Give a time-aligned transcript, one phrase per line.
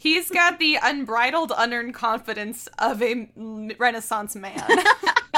[0.00, 4.66] He's got the unbridled, unearned confidence of a Renaissance man.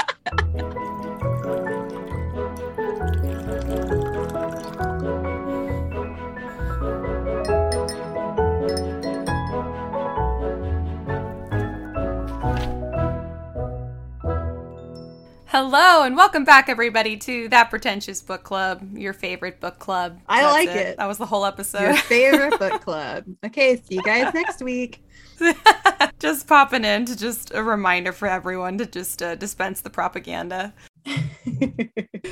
[15.65, 20.19] Hello and welcome back, everybody, to that pretentious book club, your favorite book club.
[20.27, 20.97] I That's like it.
[20.97, 21.83] That was the whole episode.
[21.83, 23.23] Your favorite book club.
[23.45, 25.01] Okay, see you guys next week.
[26.19, 30.73] just popping in to just a reminder for everyone to just uh, dispense the propaganda.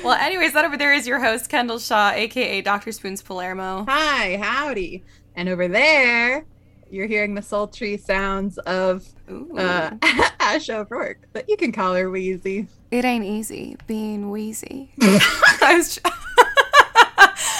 [0.04, 2.92] well, anyways, that over there is your host, Kendall Shaw, aka Dr.
[2.92, 3.86] Spoons Palermo.
[3.88, 5.04] Hi, howdy.
[5.36, 6.44] And over there,
[6.90, 9.56] you're hearing the sultry sounds of Ooh.
[9.56, 9.96] uh,
[10.38, 12.68] Ash O'Rourke, but you can call her Wheezy.
[12.92, 14.92] It ain't easy being wheezy.
[15.00, 15.96] I was.
[15.96, 16.00] Tr-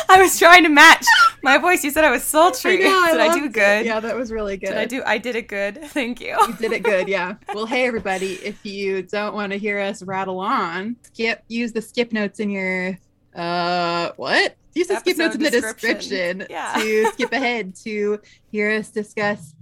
[0.08, 1.06] I was trying to match
[1.42, 1.82] my voice.
[1.82, 2.76] You said I was sultry.
[2.76, 3.52] Did I do loved it.
[3.52, 3.86] good?
[3.86, 4.66] Yeah, that was really good.
[4.68, 5.02] Did I do?
[5.06, 5.78] I did it good.
[5.84, 6.36] Thank you.
[6.46, 7.36] You did it good, yeah.
[7.54, 11.80] Well, hey everybody, if you don't want to hear us rattle on, skip use the
[11.80, 12.98] skip notes in your
[13.34, 14.54] uh what?
[14.74, 16.46] Use the skip notes in the description, description.
[16.50, 16.74] Yeah.
[16.76, 19.54] to skip ahead to hear us discuss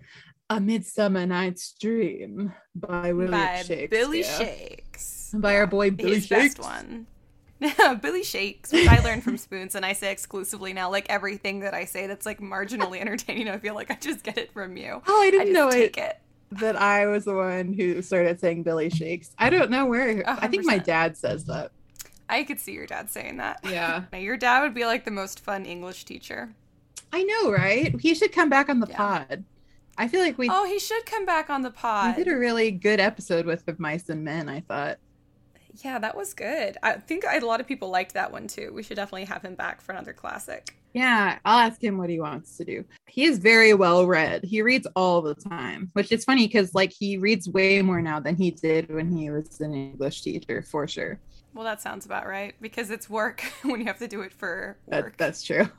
[0.48, 3.88] A Midsummer Night's Dream by William By Shakespeare.
[3.88, 5.19] Billy Shakes.
[5.32, 6.54] By our boy Billy His Shakes.
[6.56, 7.06] best one.
[8.00, 10.90] Billy Shakes, which I learned from Spoons, and I say exclusively now.
[10.90, 14.38] Like everything that I say that's like marginally entertaining, I feel like I just get
[14.38, 15.02] it from you.
[15.06, 16.18] Oh, I I didn't just know it, take it.
[16.52, 19.30] that I was the one who started saying Billy Shakes.
[19.38, 20.22] I don't know where.
[20.26, 21.72] I think my dad says that.
[22.30, 23.60] I could see your dad saying that.
[23.64, 24.04] Yeah.
[24.12, 26.54] Now, your dad would be like the most fun English teacher.
[27.12, 27.94] I know, right?
[28.00, 28.96] He should come back on the Yeah.
[28.96, 29.44] pod.
[29.98, 32.16] I feel like we Oh, he should come back on the pod.
[32.16, 34.48] We did a really good episode with of mice and men.
[34.48, 34.98] I thought.
[35.84, 36.76] Yeah, that was good.
[36.82, 38.70] I think a lot of people liked that one too.
[38.74, 40.76] We should definitely have him back for another classic.
[40.92, 42.84] Yeah, I'll ask him what he wants to do.
[43.06, 44.42] He is very well read.
[44.44, 48.18] He reads all the time, which is funny because like he reads way more now
[48.20, 51.18] than he did when he was an English teacher, for sure.
[51.54, 54.76] Well, that sounds about right because it's work when you have to do it for
[54.88, 55.16] That, work.
[55.16, 55.68] that's true.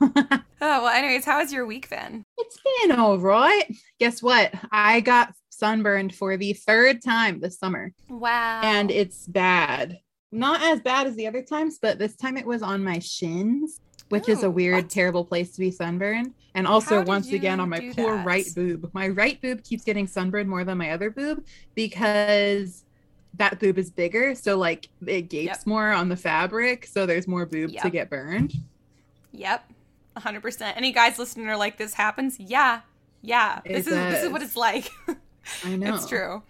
[0.64, 2.22] Oh, well, anyways, how has your week been?
[2.46, 2.58] It's
[2.88, 3.64] been all right.
[3.98, 4.52] Guess what?
[4.70, 7.92] I got sunburned for the third time this summer.
[8.08, 8.60] Wow.
[8.64, 9.98] and it's bad.
[10.30, 13.80] Not as bad as the other times, but this time it was on my shins,
[14.08, 14.90] which is Oh, a weird, what?
[14.90, 16.32] terrible place to be sunburned.
[16.54, 18.26] And also, once again, on my poor that?
[18.26, 18.90] right boob.
[18.92, 22.84] My right boob keeps getting sunburned more than my other boob because
[23.34, 24.34] that boob is bigger.
[24.34, 25.66] So, like, it gapes Yep.
[25.66, 26.86] more on the fabric.
[26.86, 28.54] So, there's more boob to get burned.
[29.32, 29.64] Yep.
[30.16, 30.72] 100%.
[30.76, 32.38] Any guys listening are like, this happens?
[32.38, 32.80] Yeah.
[33.22, 33.60] Yeah.
[33.64, 34.90] It this is this is what it's like.
[35.64, 35.94] I know.
[35.94, 36.42] it's true.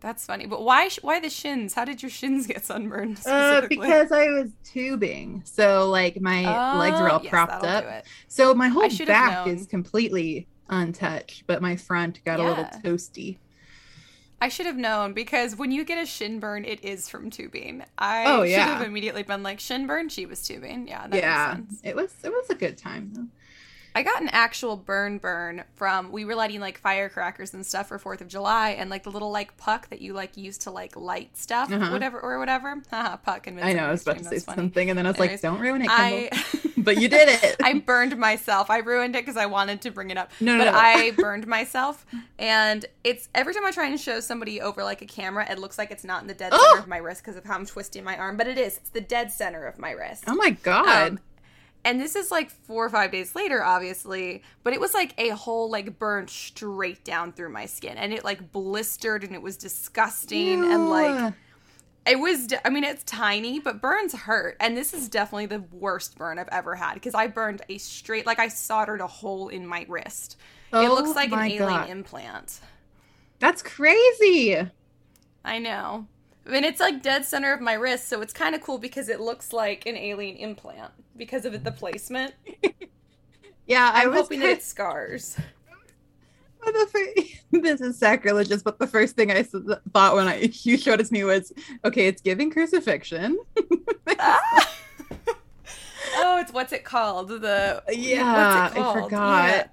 [0.00, 0.46] That's funny.
[0.46, 1.74] But why why the shins?
[1.74, 5.42] How did your shins get sunburned Uh, because I was tubing.
[5.44, 8.04] So, like, my legs were all Oh, yes, propped up.
[8.28, 9.54] So my whole back known.
[9.56, 13.38] is completely untouched, but my front got a little toasty.
[14.40, 17.84] I should have known because when you get a shin burn, it is from tubing.
[17.98, 20.08] I Oh, should have immediately been like, shin burn?
[20.08, 20.86] She was tubing.
[20.86, 21.80] Yeah, that yeah, makes sense.
[21.84, 23.10] it was it was a good time.
[23.14, 23.26] though.
[23.94, 27.98] I got an actual burn burn from we were lighting like firecrackers and stuff for
[27.98, 30.94] Fourth of July, and like the little like puck that you like use to like
[30.96, 31.90] light stuff, Uh-huh.
[31.90, 32.76] whatever or whatever.
[32.90, 35.40] Puck and I know I was about to say something, and then I was like,
[35.40, 36.44] "Don't ruin it, Kendall." I
[36.78, 37.56] but you did it.
[37.62, 38.70] I burned myself.
[38.70, 40.30] I ruined it because I wanted to bring it up.
[40.40, 40.78] No, no, but no.
[40.78, 42.06] I burned myself,
[42.38, 45.76] and it's every time I try and show somebody over like a camera, it looks
[45.78, 46.58] like it's not in the dead Oh!
[46.70, 48.76] center of my wrist because of how I'm twisting my arm, but it is.
[48.76, 50.24] It's the dead center of my wrist.
[50.28, 51.08] oh my god!
[51.12, 51.18] Um,
[51.84, 55.30] and this is like four or five days later, obviously, but it was like a
[55.30, 59.56] hole like burned straight down through my skin, and it like blistered, and it was
[59.56, 61.34] disgusting, and like
[62.06, 62.48] it was.
[62.64, 66.48] I mean, it's tiny, but burns hurt, and this is definitely the worst burn I've
[66.48, 70.36] ever had because I burned a straight like I soldered a hole in my wrist.
[70.72, 71.90] it Oh looks like an alien God.
[71.90, 72.60] implant.
[73.38, 74.56] that's crazy.
[75.44, 76.06] I know.
[76.48, 79.10] I mean, it's like dead center of my wrist, so it's kind of cool because
[79.10, 82.34] it looks like an alien implant because of the placement.
[83.68, 85.36] Yeah, I I'm was hoping that it scars.
[87.52, 91.12] this is sacrilegious, but the first thing I thought when I you showed it to
[91.12, 91.52] me was,
[91.84, 93.38] okay, it's giving crucifixion.
[94.18, 94.74] Ah!
[96.16, 97.28] oh, it's what's it called?
[97.28, 99.48] The Yeah, what's it I forgot.
[99.48, 99.66] Yeah,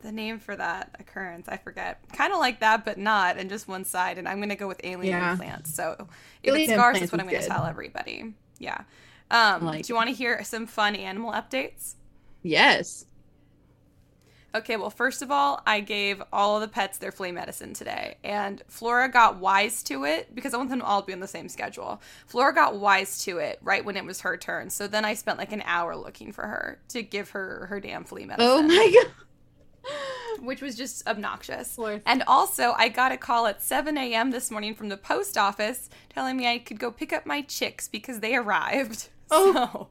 [0.00, 2.00] the name for that occurrence, I forget.
[2.12, 4.18] Kind of like that, but not, and just one side.
[4.18, 5.32] And I'm gonna go with alien Yeah.
[5.32, 5.74] implants.
[5.74, 6.08] So
[6.42, 8.34] if Alien it scars, that's what I'm gonna tell everybody.
[8.58, 8.82] Yeah.
[9.30, 11.94] Um, Like do you want to hear some fun animal updates?
[12.42, 13.04] Yes.
[14.54, 18.16] Okay, well, first of all, I gave all of the pets their flea medicine today,
[18.24, 21.28] and Flora got wise to it because I want them all to be on the
[21.28, 22.00] same schedule.
[22.26, 25.36] Flora got wise to it right when it was her turn, so then I spent
[25.36, 28.50] like an hour looking for her to give her her damn flea medicine.
[28.50, 29.12] Oh my god.
[30.40, 31.76] which was just obnoxious.
[31.76, 32.02] Worth.
[32.06, 34.30] And also, I got a call at 7 a.m.
[34.30, 37.88] this morning from the post office telling me I could go pick up my chicks
[37.88, 39.08] because they arrived.
[39.30, 39.52] Oh.
[39.52, 39.88] So,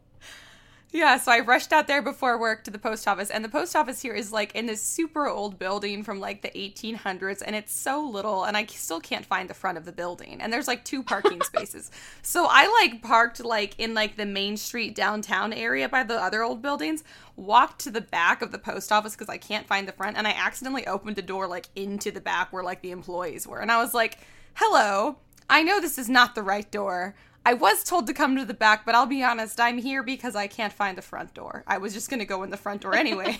[0.91, 3.29] yeah, so I rushed out there before work to the post office.
[3.29, 6.49] And the post office here is like in this super old building from like the
[6.49, 7.43] 1800s.
[7.45, 8.45] And it's so little.
[8.45, 10.39] And I still can't find the front of the building.
[10.39, 11.91] And there's like two parking spaces.
[12.21, 16.41] So I like parked like in like the main street downtown area by the other
[16.41, 17.03] old buildings,
[17.35, 20.17] walked to the back of the post office because I can't find the front.
[20.17, 23.59] And I accidentally opened a door like into the back where like the employees were.
[23.59, 24.19] And I was like,
[24.53, 25.17] hello,
[25.49, 27.15] I know this is not the right door.
[27.47, 30.35] I was told to come to the back, but I'll be honest, I'm here because
[30.35, 31.63] I can't find the front door.
[31.65, 33.38] I was just going to go in the front door anyways.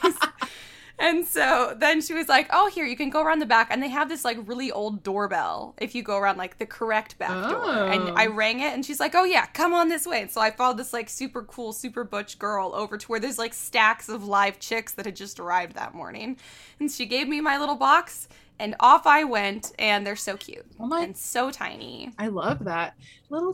[0.98, 3.84] and so then she was like, "Oh, here, you can go around the back." And
[3.84, 7.50] they have this like really old doorbell if you go around like the correct back
[7.50, 7.66] door.
[7.66, 7.88] Oh.
[7.88, 8.32] And I oh.
[8.32, 10.78] rang it and she's like, "Oh yeah, come on this way." And so I followed
[10.78, 14.58] this like super cool, super butch girl over to where there's like stacks of live
[14.58, 16.38] chicks that had just arrived that morning.
[16.80, 20.66] And she gave me my little box and off I went and they're so cute
[20.80, 22.12] Oh my- and so tiny.
[22.18, 22.96] I love that.
[23.30, 23.54] Little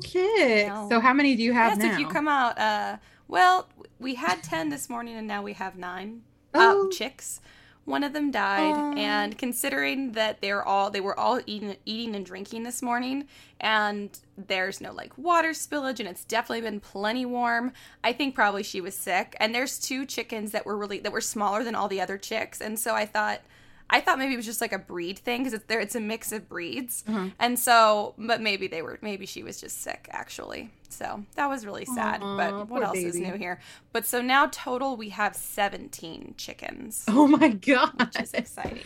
[0.69, 0.88] know.
[0.89, 1.94] So how many do you have Yes, now?
[1.94, 2.97] if you come out, uh,
[3.27, 3.67] well,
[4.00, 6.21] we had 10 this morning and now we have nine
[6.53, 6.88] Oh.
[6.88, 7.41] uh, chicks.
[7.85, 12.25] One of them died, and considering that they're all they were all eating eating and
[12.25, 13.27] drinking this morning,
[13.59, 17.73] and there's no like water spillage, and it's definitely been plenty warm.
[18.01, 19.35] I think probably she was sick.
[19.38, 22.61] And there's two chickens that were really that were smaller than all the other chicks,
[22.61, 23.41] and so I thought.
[23.89, 25.80] I thought maybe it was just like a breed thing because it's there.
[25.80, 27.30] It's a mix of breeds, Uh-huh.
[27.39, 28.97] and so, but maybe they were.
[29.01, 30.71] Maybe she was just sick, actually.
[30.89, 32.21] So that was really sad.
[32.21, 33.59] Aw, but what else is new here?
[33.91, 37.06] But so now total we have 17 chickens.
[37.09, 37.94] Oh my god.
[38.00, 38.83] Which is exciting.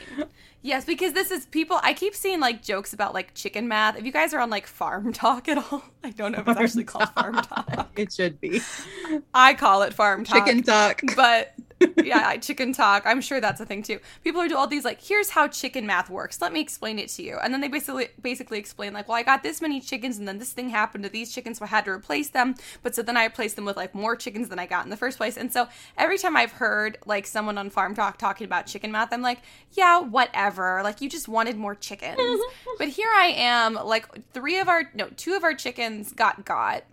[0.62, 1.80] Yes, because this is people.
[1.84, 3.98] I keep seeing like jokes about like chicken math.
[3.98, 6.60] If you guys are on like farm talk at all, I don't know if it's
[6.60, 7.90] actually called farm talk.
[7.98, 8.62] it should be.
[9.34, 10.46] I call it farm talk.
[10.46, 11.02] Chicken talk.
[11.16, 11.54] But
[12.04, 13.04] yeah, I- chicken talk.
[13.06, 14.00] I'm sure that's a thing too.
[14.24, 16.42] People are do all these like, here's how chicken math works.
[16.42, 17.38] Let me explain it to you.
[17.38, 20.40] And then they basically basically explain like, well, I got this many chickens, and then
[20.40, 22.56] this thing happened to these chickens, so I had to replace them.
[22.84, 24.98] But so then I replaced them with like more chickens than I got in the
[24.98, 25.38] first place.
[25.38, 29.14] And so every time I've heard like someone on Farm Talk talking about chicken math,
[29.14, 29.40] I'm like,
[29.74, 30.82] yeah, whatever.
[30.84, 32.18] Like you just wanted more chickens.
[32.78, 36.84] but here I am, like three of our no, two of our chickens got got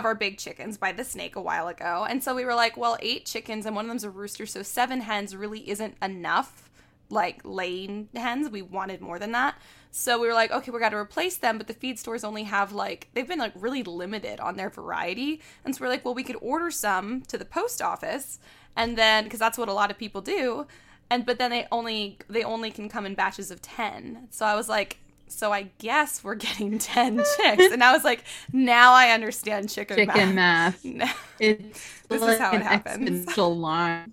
[0.00, 2.06] of our big chickens by the snake a while ago.
[2.08, 4.62] And so we were like, well, eight chickens and one of them's a rooster, so
[4.62, 6.70] seven hens really isn't enough
[7.10, 8.50] like laying hens.
[8.50, 9.56] We wanted more than that.
[9.90, 12.44] So we were like, okay, we got to replace them, but the feed stores only
[12.44, 15.40] have like they've been like really limited on their variety.
[15.64, 18.38] And so we're like, well, we could order some to the post office
[18.76, 20.66] and then because that's what a lot of people do.
[21.10, 24.28] And but then they only they only can come in batches of 10.
[24.30, 24.98] So I was like,
[25.30, 27.72] so I guess we're getting 10 chicks.
[27.72, 30.84] And I was like, now I understand chicken, Chicken math.
[30.84, 31.16] math.
[31.40, 33.24] It's This is how it happens.
[33.26, 34.12] exponential line.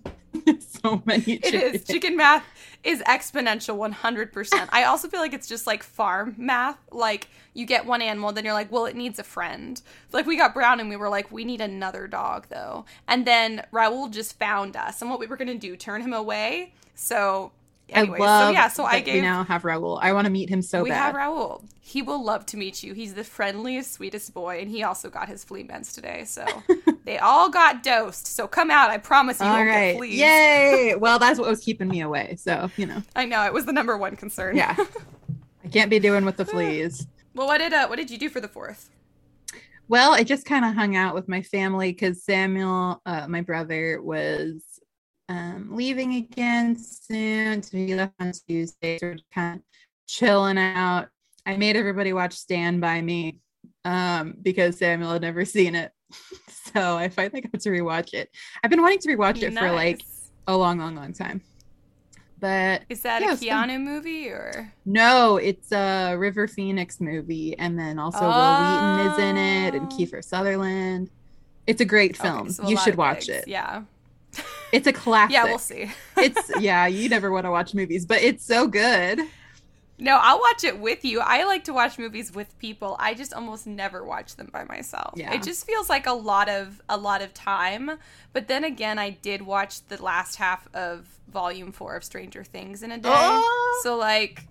[0.60, 1.74] so many It chickens.
[1.82, 1.84] is.
[1.84, 2.44] Chicken math
[2.84, 4.68] is exponential 100%.
[4.70, 6.78] I also feel like it's just like farm math.
[6.92, 9.82] Like you get one animal, then you're like, well, it needs a friend.
[10.12, 12.84] Like we got Brown and we were like, we need another dog though.
[13.08, 15.02] And then Raul just found us.
[15.02, 16.72] And what we were going to do, turn him away.
[16.94, 17.52] So,
[17.90, 19.98] anyway, I love so yeah, so I that we now have Raul.
[20.00, 21.14] I want to meet him so we bad.
[21.14, 21.64] We have Raul.
[21.80, 22.92] He will love to meet you.
[22.92, 26.24] He's the friendliest, sweetest boy, and he also got his flea meds today.
[26.24, 26.44] So
[27.04, 28.26] they all got dosed.
[28.26, 28.90] So come out.
[28.90, 29.96] I promise you All won't get right.
[29.96, 30.18] fleas.
[30.18, 30.94] Yay.
[30.98, 32.36] well, that's what was keeping me away.
[32.36, 34.56] So, you know, I know it was the number one concern.
[34.56, 34.76] yeah.
[35.64, 37.06] I can't be doing with the fleas.
[37.34, 38.90] Well, what did uh, what did you do for the fourth?
[39.88, 44.02] Well, I just kind of hung out with my family because Samuel, uh, my brother,
[44.02, 44.62] was
[45.28, 47.62] um, leaving again soon.
[47.62, 48.98] So he left on Tuesday.
[48.98, 49.62] So we're kind of
[50.06, 51.08] chilling out.
[51.46, 53.38] I made everybody watch Stand By Me
[53.84, 55.92] um, because Samuel had never seen it.
[56.74, 58.30] so I finally got to rewatch it.
[58.62, 60.02] I've been wanting to rewatch it for like
[60.46, 61.42] a long, long, long time.
[62.40, 63.36] But Is that yeah, a.
[63.36, 64.72] Keanu movie or?
[64.84, 69.92] no, it's a River Phoenix movie, and then also Wil Wheaton is in it, and
[69.92, 69.96] Oh.
[69.96, 71.10] Kiefer Sutherland.
[71.66, 72.42] It's a great film.
[72.42, 73.48] Okay, so a you should watch it.
[73.48, 73.82] Yeah.
[74.72, 75.32] It's a classic.
[75.32, 75.90] Yeah, we'll see.
[76.16, 79.20] it's yeah, you never want to watch movies, but it's so good.
[80.00, 81.20] No, I'll watch it with you.
[81.20, 82.96] I like to watch movies with people.
[83.00, 85.14] I just almost never watch them by myself.
[85.16, 85.32] Yeah.
[85.34, 87.92] It just feels like a lot of a lot of time.
[88.32, 92.82] But then again, I did watch the last half of volume 4 of Stranger Things
[92.82, 93.10] in a day.
[93.12, 93.80] Oh.
[93.82, 94.46] So like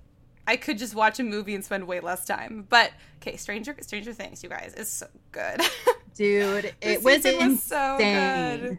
[0.47, 2.65] I could just watch a movie and spend way less time.
[2.67, 2.91] But
[3.21, 5.61] okay, Stranger Stranger Things, you guys, is so good.
[6.15, 7.57] Dude, it was season insane.
[7.57, 8.77] so good.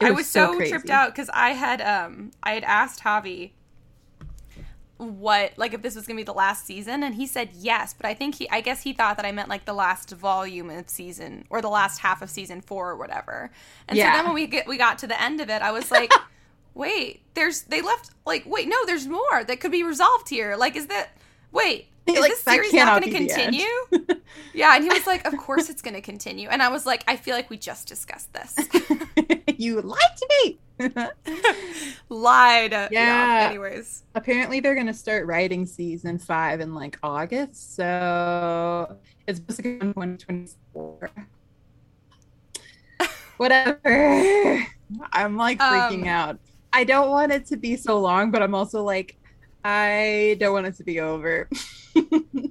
[0.00, 0.70] It I was so, crazy.
[0.70, 3.50] tripped out because I had um I had asked Javi
[4.96, 8.04] what like if this was gonna be the last season and he said yes but
[8.04, 10.90] i think he i guess he thought that i meant like the last volume of
[10.90, 13.48] season or the last half of season four or whatever
[13.86, 15.88] and so then when we get we got to the end of it i was
[15.92, 16.12] like
[16.78, 20.56] wait, there's they left like wait, no, there's more that could be resolved here.
[20.56, 21.10] Like, is that
[21.52, 21.88] wait?
[22.08, 23.54] Is Like, this series not going to be the end.
[23.56, 24.20] continue?
[24.54, 27.04] yeah, and he was like, "Of course it's going to continue." And I was like,
[27.06, 28.56] "I feel like we just discussed this."
[29.58, 30.58] you lied to me.
[32.08, 32.72] Lied.
[32.72, 32.88] Yeah.
[32.90, 33.48] Yeah.
[33.48, 38.96] Anyways, Apparently, they're gonna start writing season five in like August, so
[39.26, 41.10] it's supposed to come in 2024.
[43.36, 44.66] Whatever.
[45.12, 46.38] I'm like freaking Um, out.
[46.72, 49.16] I don't want it to be so long, but I'm also like,
[49.64, 51.48] I don't want it to be over.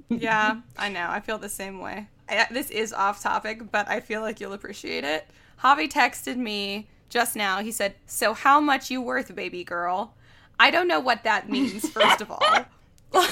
[0.08, 1.06] Yeah, I know.
[1.08, 2.08] I feel the same way.
[2.28, 5.26] I, this is off topic, but I feel like you'll appreciate it.
[5.62, 7.60] Javi texted me just now.
[7.60, 10.14] He said, "So how much you worth, baby girl?"
[10.60, 11.88] I don't know what that means.
[11.88, 12.66] First of all, like,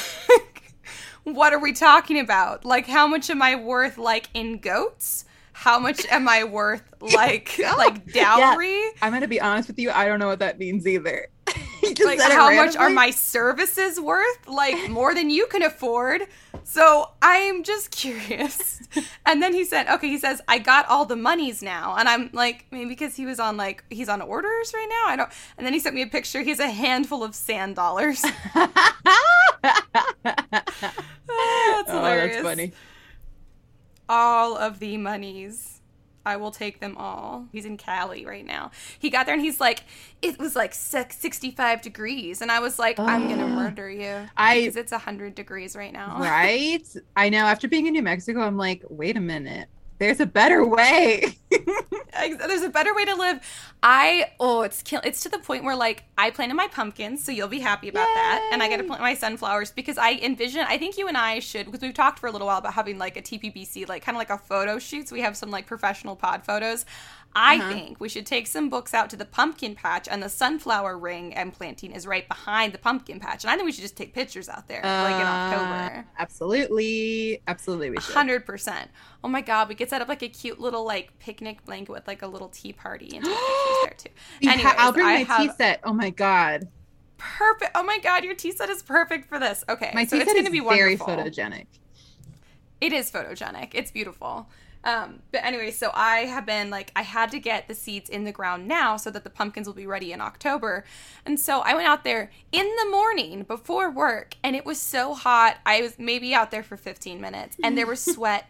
[1.25, 2.65] what are we talking about?
[2.65, 3.99] Like, how much am I worth?
[3.99, 5.25] Like in goats?
[5.53, 6.83] How much am I worth?
[7.01, 7.73] Like, Yeah.
[7.75, 8.79] like dowry?
[9.03, 9.91] I'm gonna be honest with you.
[9.91, 11.29] I don't know what that means either.
[12.05, 14.49] Like how much are my services worth?
[14.49, 16.23] Like more than you can afford.
[16.65, 18.81] So i'm just curious.
[19.27, 21.95] And then he said okay he says i got all the monies now.
[21.97, 25.13] And i'm like maybe because he was on like he's on orders right now?
[25.13, 26.43] I don't and then he sent me a picture.
[26.43, 28.25] He has a handful of sand dollars.
[28.55, 30.71] Ah, that's
[31.89, 32.73] oh, that's funny.
[34.09, 35.76] all of the monies.
[36.27, 37.47] I will take them all.
[37.53, 38.73] He's in Cali right now.
[38.99, 39.85] He got there and he's like,
[40.21, 42.43] it was like 65 degrees.
[42.43, 44.29] And I was like, I'm going to murder you.
[44.37, 46.17] I- Because it's 100 degrees right now.
[46.21, 46.85] Right?
[47.17, 47.45] I know.
[47.47, 49.69] After being in New Mexico, I'm like, wait a minute.
[49.99, 51.39] There's a better way.
[51.51, 53.41] There's a better way to live.
[53.83, 55.01] I, oh, it's kill.
[55.05, 58.07] It's to the point where like I planted my pumpkins, so you'll be happy about
[58.07, 58.51] that.
[58.53, 61.41] And I got to plant my sunflowers because I envision, I think you and I
[61.41, 64.17] should, because we've talked for a little while about having like a TPBC, like kind
[64.17, 65.09] of like a photo shoot.
[65.09, 66.85] So we have some like professional pod photos.
[67.39, 67.69] I Uh-huh.
[67.71, 71.35] think we should take some books out to the pumpkin patch, and the sunflower ring
[71.35, 73.45] and planting is right behind the pumpkin patch.
[73.45, 76.07] And I think we should just take pictures out there, like in Uh, October.
[76.19, 77.43] Absolutely.
[77.47, 77.91] Absolutely.
[77.91, 78.15] We should.
[78.15, 78.91] Hundred percent.
[79.23, 82.09] Oh my god, we could set up like a cute little like picnic blanket with
[82.09, 84.59] like a little tea party and take pictures there too.
[84.63, 85.81] Ha- I'll bring my tea set.
[85.85, 86.69] Oh my God.
[87.19, 87.73] Perfect.
[87.75, 89.63] Oh my god, your tea set is perfect for this.
[89.69, 91.67] Okay, My so tea it's set going is to be very photogenic.
[92.81, 93.71] It is photogenic.
[93.75, 94.49] It's beautiful.
[94.87, 98.23] Um, but anyway, so I have been like, I had to get the seeds in
[98.23, 100.85] the ground now so that the pumpkins will be ready in October.
[101.27, 105.13] And so I went out there in the morning before work, and it was so
[105.13, 105.57] hot.
[105.67, 108.49] I was maybe out there for 15 minutes, and there was sweat.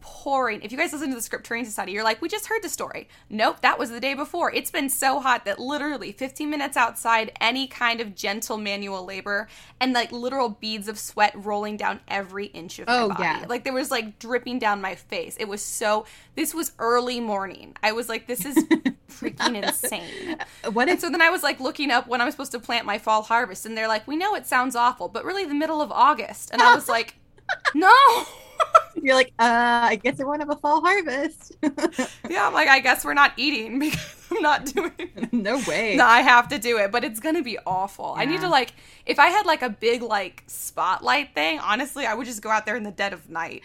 [0.00, 0.62] Pouring.
[0.62, 2.68] If you guys listen to the Script Training Society, you're like, we just heard the
[2.68, 3.08] story.
[3.28, 4.52] Nope, that was the day before.
[4.52, 9.48] It's been so hot that literally 15 minutes outside, any kind of gentle manual labor,
[9.80, 13.22] and like literal beads of sweat rolling down every inch of my Oh, body.
[13.22, 13.44] yeah.
[13.48, 15.36] Like there was like dripping down my face.
[15.38, 16.06] It was so.
[16.36, 17.74] This was early morning.
[17.82, 18.56] I was like, this is
[19.10, 20.36] freaking insane.
[20.64, 22.86] Uh, what And so then I was like looking up when I'm supposed to plant
[22.86, 25.82] my fall harvest, and they're like, we know it sounds awful, but really the middle
[25.82, 26.50] of August.
[26.52, 27.16] And I was like,
[27.74, 27.92] no.
[29.02, 31.56] you're like, uh, I guess I won't have a fall harvest.
[32.28, 35.32] yeah, I'm like, I guess we're not eating because I'm not doing it.
[35.32, 35.96] no way.
[35.96, 38.14] No, I have to do it, but it's gonna be awful.
[38.16, 38.74] I need to like,
[39.06, 42.66] if I had like a big like spotlight thing, honestly, I would just go out
[42.66, 43.62] there in the dead of night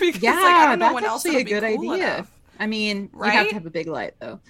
[0.00, 2.14] because yeah, like I don't know that's else actually a good cool idea.
[2.14, 2.30] enough.
[2.58, 4.40] I mean, you have to have a big light though.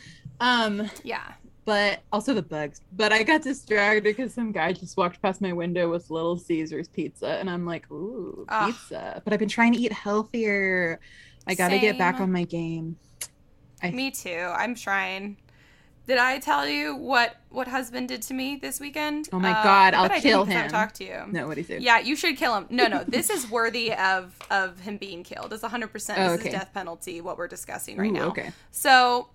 [0.41, 1.23] Um, Yeah.
[1.67, 2.81] But also the bugs.
[2.93, 6.89] But I got distracted because some guy just walked past my window with Little Caesars
[6.89, 8.73] pizza, and I'm like, ooh, Ugh.
[8.73, 9.21] pizza.
[9.25, 10.99] But I've been trying to eat healthier.
[11.47, 12.97] I got to get back on my game.
[13.83, 14.53] I- Me too.
[14.57, 15.37] I'm trying.
[16.07, 19.29] Did I tell you what what husband did to me this weekend?
[19.33, 20.71] Oh my Uh, God, I I'll kill didn't 'cause I him.
[20.71, 21.25] talked to you.
[21.33, 21.79] No, what do you say?
[21.81, 22.67] Yeah, you should kill him.
[22.71, 25.53] No, no, this is worthy of of him being killed.
[25.53, 25.89] It's 100.
[25.89, 26.49] percent Oh, This okay.
[26.51, 27.21] is death penalty.
[27.21, 28.29] What we're discussing right Ooh, now.
[28.29, 28.53] Okay.
[28.71, 29.31] So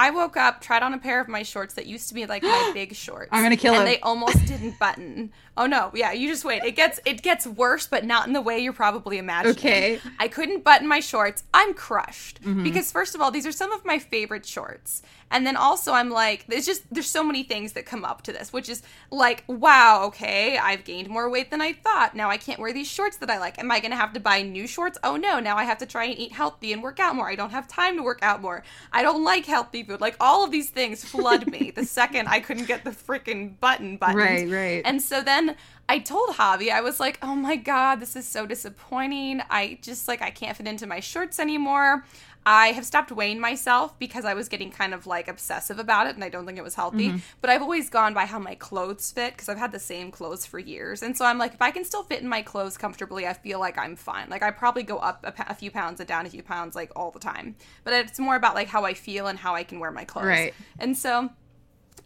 [0.00, 2.44] I woke up, tried on a pair of my shorts that used to be like
[2.44, 3.30] my big shorts.
[3.32, 3.88] I'm gonna kill and him.
[3.88, 5.32] they almost didn't button.
[5.56, 6.62] Oh no, yeah, you just wait.
[6.62, 9.56] It gets it gets worse, but not in the way you're probably imagining.
[9.56, 10.00] Okay.
[10.20, 11.42] I couldn't button my shorts.
[11.52, 12.62] I'm crushed Mhm.
[12.62, 15.02] because first of all, these are some of my favorite shorts.
[15.30, 18.32] And then also I'm like there's just there's so many things that come up to
[18.32, 22.14] this, which is like, wow, okay, I've gained more weight than I thought.
[22.14, 23.58] Now I can't wear these shorts that I like.
[23.58, 24.98] Am I going to have to buy new shorts?
[25.02, 27.28] Oh no, now I have to try and eat healthy and work out more.
[27.28, 28.62] I don't have time to work out more.
[28.92, 30.00] I don't like healthy food.
[30.00, 33.96] Like all of these things flood me the second I couldn't get the freaking button
[33.96, 34.18] buttoned.
[34.18, 34.82] Right, right.
[34.84, 35.56] And so then
[35.90, 39.40] I told Javi, I was like, oh my God, this is so disappointing.
[39.48, 42.04] I just like, I can't fit into my shorts anymore.
[42.46, 46.14] I have stopped weighing myself because I was getting kind of like obsessive about it
[46.14, 47.08] and I don't think it was healthy.
[47.08, 47.18] Mm-hmm.
[47.40, 50.46] But I've always gone by how my clothes fit because I've had the same clothes
[50.46, 51.02] for years.
[51.02, 53.60] And so I'm like, if I can still fit in my clothes comfortably, I feel
[53.60, 54.30] like I'm fine.
[54.30, 56.90] Like I probably go up a, a few pounds and down a few pounds like
[56.96, 57.56] all the time.
[57.84, 60.26] But it's more about like how I feel and how I can wear my clothes.
[60.26, 60.54] Right.
[60.78, 61.30] And so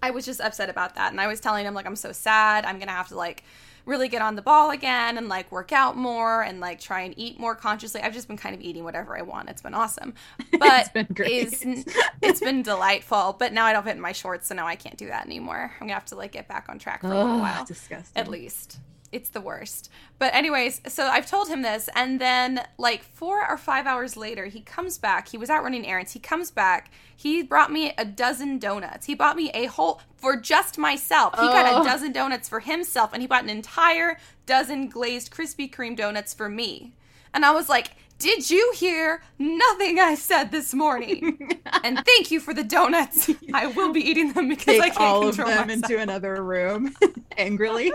[0.02, 1.12] I was just upset about that.
[1.12, 2.64] And I was telling him, like, I'm so sad.
[2.64, 3.44] I'm going to have to, like,
[3.84, 7.14] really get on the ball again and like work out more and like try and
[7.16, 8.00] eat more consciously.
[8.00, 9.48] I've just been kind of eating whatever I want.
[9.48, 10.14] It's been awesome.
[10.58, 11.64] But it's been great.
[12.22, 13.34] it's been delightful.
[13.38, 15.72] But now I don't fit in my shorts, so now I can't do that anymore.
[15.74, 17.64] I'm gonna have to like get back on track for a little while.
[17.64, 18.20] Disgusting.
[18.20, 18.78] At least
[19.12, 19.90] it's the worst.
[20.18, 24.46] But anyways, so I've told him this, and then like four or five hours later,
[24.46, 25.28] he comes back.
[25.28, 26.12] He was out running errands.
[26.12, 26.90] He comes back.
[27.22, 29.06] He brought me a dozen donuts.
[29.06, 31.34] He bought me a whole for just myself.
[31.34, 31.84] He got a Oh.
[31.84, 36.48] dozen donuts for himself, and he bought an entire dozen glazed Krispy Kreme donuts for
[36.48, 36.94] me.
[37.32, 42.40] And I was like, "Did you hear nothing I said this morning?" and thank you
[42.40, 43.30] for the donuts.
[43.54, 45.90] I will be eating them because I can't all of control them myself.
[45.90, 46.92] into another room
[47.38, 47.92] angrily.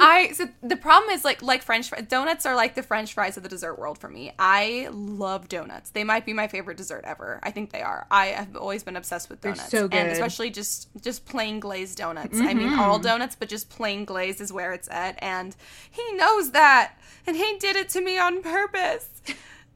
[0.00, 2.06] I so the problem is like like French fries.
[2.08, 4.32] Donuts are like the French fries of the dessert world for me.
[4.38, 5.90] I love donuts.
[5.90, 7.40] They might be my favorite dessert ever.
[7.42, 8.06] I think they are.
[8.10, 12.38] I have always been obsessed with donuts, so and especially just just plain glazed donuts.
[12.40, 13.04] I mean, all mm-hmm.
[13.04, 15.18] donuts, but just plain glazed is where it's at.
[15.22, 15.54] And
[15.90, 16.94] he knows that,
[17.26, 19.08] and he did it to me on purpose.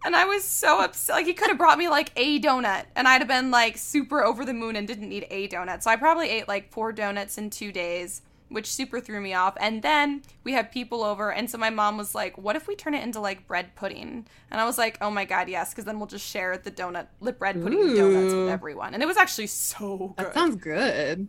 [0.04, 1.14] And I was so upset.
[1.14, 4.24] Like he could have brought me like a donut, and I'd have been like super
[4.24, 5.82] over the moon and didn't need a donut.
[5.82, 8.22] So I probably ate like four donuts in two days,
[8.52, 9.56] which super threw me off.
[9.60, 12.76] And then we had people over, and so my mom was like, "What if we
[12.76, 15.84] turn it into like bread pudding?" And I was like, "Oh my god, yes!" Because
[15.84, 18.94] then we'll just share the donut, the bread pudding and donuts with everyone.
[18.94, 20.26] And it was actually so good.
[20.26, 21.28] that sounds good.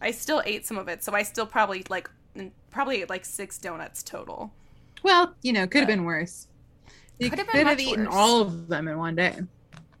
[0.00, 2.10] I still ate some of it, so I still probably like
[2.70, 4.52] probably ate like six donuts total.
[5.02, 6.48] Well, you know, could have been worse.
[7.18, 8.14] You Could have been have much eaten worse.
[8.14, 9.38] all of them in one day.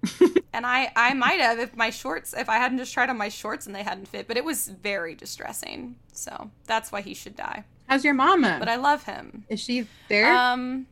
[0.54, 3.30] And I I might have if my shorts if I hadn't just tried on my
[3.30, 5.96] shorts and they hadn't fit, but it was very distressing.
[6.12, 7.64] So that's why he should die.
[7.88, 8.56] How's your mama?
[8.58, 9.44] But I love him.
[9.48, 10.30] Is she there?
[10.30, 10.86] Um,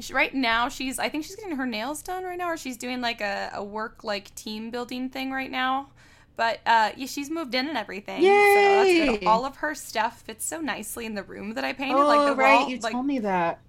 [0.00, 2.76] she, right now she's I think she's getting her nails done right now, or she's
[2.76, 5.90] doing like a, a work like team building thing right now.
[6.36, 8.22] But uh, yeah, she's moved in and everything.
[8.22, 9.22] So that's good.
[9.22, 9.26] Yay!
[9.26, 11.96] All of her stuff fits so nicely in the room that I painted.
[11.96, 12.60] oh, like the right.
[12.60, 13.60] wall, you like told me that.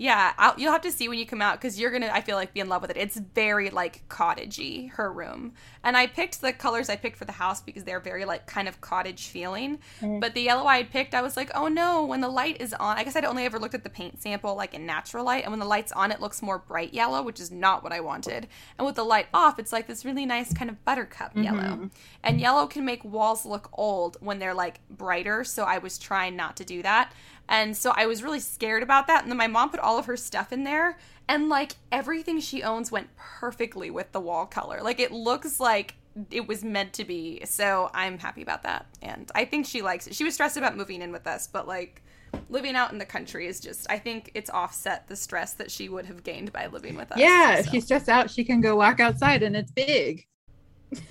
[0.00, 2.08] Yeah, I'll, you'll have to see when you come out because you're gonna.
[2.12, 2.96] I feel like be in love with it.
[2.96, 7.32] It's very like cottagey her room, and I picked the colors I picked for the
[7.32, 9.80] house because they're very like kind of cottage feeling.
[10.00, 10.20] Mm.
[10.20, 12.72] But the yellow I had picked, I was like, oh no, when the light is
[12.74, 12.96] on.
[12.96, 15.50] I guess I'd only ever looked at the paint sample like in natural light, and
[15.52, 18.46] when the light's on, it looks more bright yellow, which is not what I wanted.
[18.78, 21.42] And with the light off, it's like this really nice kind of buttercup Mm-hmm.
[21.42, 21.90] yellow.
[22.22, 26.36] And yellow can make walls look old when they're like brighter, so I was trying
[26.36, 27.12] not to do that.
[27.48, 29.22] And so I was really scared about that.
[29.22, 32.62] And then my mom put all of her stuff in there, and like everything she
[32.62, 34.80] owns went perfectly with the wall color.
[34.82, 35.94] Like it looks like
[36.30, 37.40] it was meant to be.
[37.44, 38.86] So I'm happy about that.
[39.02, 40.14] And I think she likes it.
[40.14, 42.02] She was stressed about moving in with us, but like
[42.50, 45.88] living out in the country is just, I think it's offset the stress that she
[45.88, 47.18] would have gained by living with us.
[47.18, 50.26] Yeah, if she's stressed out, she can go walk outside and it's big.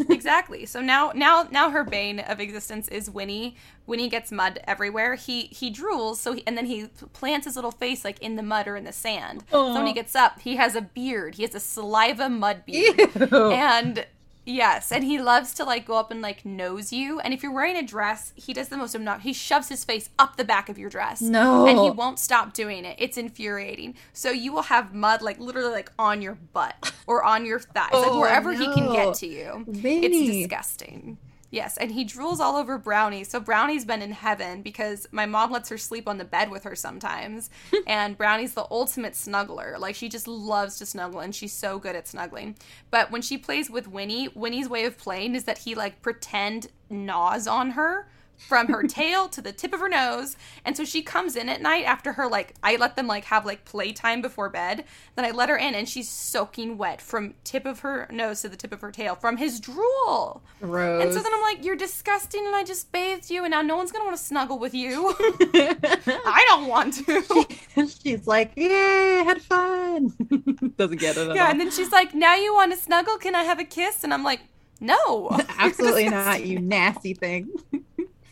[0.09, 0.65] Exactly.
[0.65, 3.55] So now now now her bane of existence is Winnie.
[3.85, 5.15] Winnie gets mud everywhere.
[5.15, 8.43] He he drools, so he, and then he plants his little face like in the
[8.43, 9.43] mud or in the sand.
[9.51, 11.35] So when he gets up, he has a beard.
[11.35, 12.97] He has a saliva mud beard.
[13.31, 13.51] Ew.
[13.51, 14.05] And
[14.47, 17.19] yes, and he loves to like go up and like nose you.
[17.19, 19.23] And if you're wearing a dress, he does the most obnoxious.
[19.23, 21.21] He shoves his face up the back of your dress.
[21.21, 21.67] No.
[21.67, 22.95] And he won't stop doing it.
[22.97, 23.95] It's infuriating.
[24.13, 27.91] So you will have mud like literally like on your butt or on your thighs,
[27.93, 29.65] like Oh, wherever he can get to you.
[29.67, 30.05] Vinny.
[30.05, 31.17] It's disgusting.
[31.49, 33.23] Yes, and he drools all over Brownie.
[33.23, 36.63] So Brownie's been in heaven because my mom lets her sleep on the bed with
[36.63, 37.49] her sometimes.
[37.87, 39.79] and Brownie's the ultimate snuggler.
[39.79, 42.55] Like she just loves to snuggle and she's so good at snuggling.
[42.91, 46.67] But when she plays with Winnie, Winnie's way of playing is that he like pretend
[46.89, 48.07] gnaws on her
[48.37, 50.37] from her tail to the tip of her nose.
[50.65, 53.45] And so she comes in at night after her like I let them like have
[53.45, 54.85] like playtime before bed.
[55.15, 58.49] Then I let her in and she's soaking wet from tip of her nose to
[58.49, 60.41] the tip of her tail from his drool.
[60.61, 61.03] Gross.
[61.03, 63.75] And so then I'm like, You're disgusting and I just bathed you and now no
[63.77, 65.15] one's gonna want to snuggle with you.
[65.19, 67.47] I don't want to.
[68.03, 70.13] she's like, yay, had fun.
[70.77, 71.51] Doesn't get it at yeah, all.
[71.51, 73.17] and then she's like, Now you want to snuggle?
[73.17, 74.03] Can I have a kiss?
[74.03, 74.41] And I'm like,
[74.79, 75.29] No.
[75.57, 77.49] Absolutely not, you nasty thing.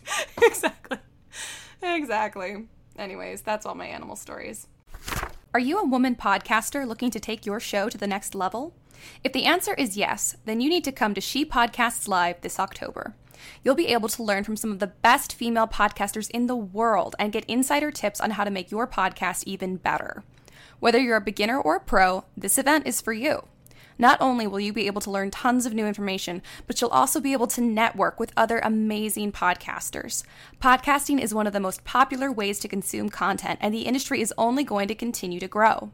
[0.41, 0.98] exactly.
[1.82, 2.68] Exactly.
[2.98, 4.68] Anyways, that's all my animal stories.
[5.54, 8.74] Are you a woman podcaster looking to take your show to the next level?
[9.24, 12.60] If the answer is yes, then you need to come to She Podcasts Live this
[12.60, 13.15] October.
[13.63, 17.15] You'll be able to learn from some of the best female podcasters in the world
[17.20, 20.24] and get insider tips on how to make your podcast even better.
[20.80, 23.48] Whether you're a beginner or a pro, this event is for you.
[23.97, 27.19] Not only will you be able to learn tons of new information, but you'll also
[27.19, 30.23] be able to network with other amazing podcasters.
[30.62, 34.34] Podcasting is one of the most popular ways to consume content, and the industry is
[34.38, 35.91] only going to continue to grow.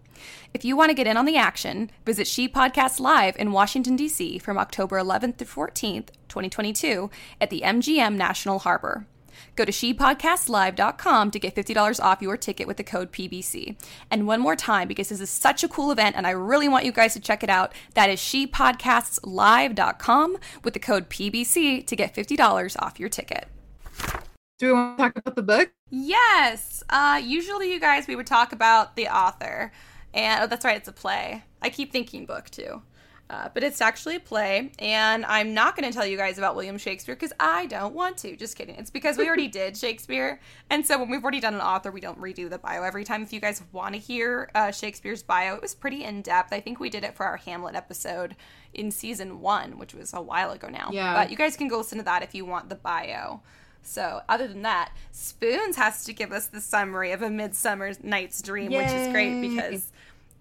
[0.54, 3.96] If you want to get in on the action, visit She Podcast Live in Washington,
[3.96, 4.40] D.C.
[4.40, 7.10] from October 11th to 14th, 2022,
[7.40, 9.06] at the MGM National Harbor.
[9.56, 13.76] Go to shepodcastlive.com to get $50 off your ticket with the code PBC.
[14.10, 16.86] And one more time, because this is such a cool event and I really want
[16.86, 22.16] you guys to check it out, that is shepodcastslive.com with the code PBC to get
[22.16, 23.48] $50 off your ticket.
[24.60, 25.72] Do we want to talk about the book?
[25.90, 26.84] Yes.
[26.90, 29.72] Uh, usually, you guys, we would talk about the author.
[30.14, 31.44] And oh, that's right, it's a play.
[31.62, 32.82] I keep thinking book too.
[33.32, 36.54] Uh, but it's actually a play, and I'm not going to tell you guys about
[36.54, 38.36] William Shakespeare because I don't want to.
[38.36, 38.76] Just kidding.
[38.76, 42.02] It's because we already did Shakespeare, and so when we've already done an author, we
[42.02, 43.24] don't redo the bio every time.
[43.24, 46.52] If you guys want to hear uh, Shakespeare's bio, it was pretty in depth.
[46.52, 48.36] I think we did it for our Hamlet episode
[48.74, 50.90] in season one, which was a while ago now.
[50.92, 51.14] Yeah.
[51.14, 53.40] But you guys can go listen to that if you want the bio.
[53.82, 58.42] So, other than that, Spoons has to give us the summary of A Midsummer Night's
[58.42, 59.92] Dream, which is great because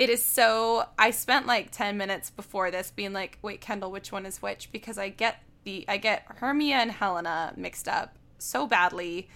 [0.01, 4.11] it is so i spent like 10 minutes before this being like wait kendall which
[4.11, 8.67] one is which because i get the i get hermia and helena mixed up so
[8.67, 9.29] badly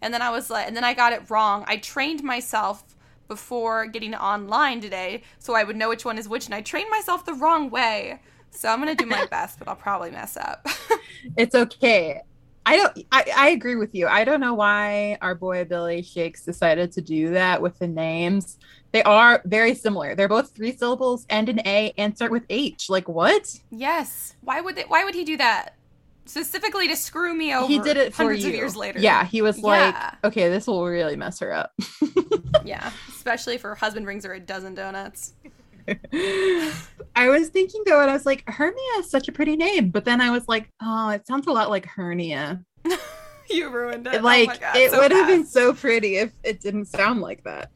[0.00, 2.84] and then i was like and then i got it wrong i trained myself
[3.28, 6.90] before getting online today so i would know which one is which and i trained
[6.90, 10.66] myself the wrong way so i'm gonna do my best but i'll probably mess up
[11.36, 12.20] It's okay.
[12.64, 14.06] I don't I, I agree with you.
[14.06, 18.58] I don't know why our boy Billy Shakes decided to do that with the names.
[18.92, 20.14] They are very similar.
[20.14, 22.88] They're both three syllables, end in A, and start with H.
[22.90, 23.48] Like what?
[23.70, 25.76] yes why would they why would he do that
[26.24, 28.50] specifically to screw me over he did it for hundreds you.
[28.50, 30.14] of years later Yeah, he was like, Yeah.
[30.24, 31.72] okay, this will really mess her up.
[32.64, 35.34] yeah especially if her husband brings her a dozen donuts
[36.12, 40.04] I was thinking though, and I was like, Hermia is such a pretty name, but
[40.04, 42.62] then I was like, oh, it sounds a lot like hernia.
[43.50, 44.22] you ruined it.
[44.22, 45.52] like oh my God, it so would have been fast.
[45.52, 47.70] so pretty if it didn't sound like that.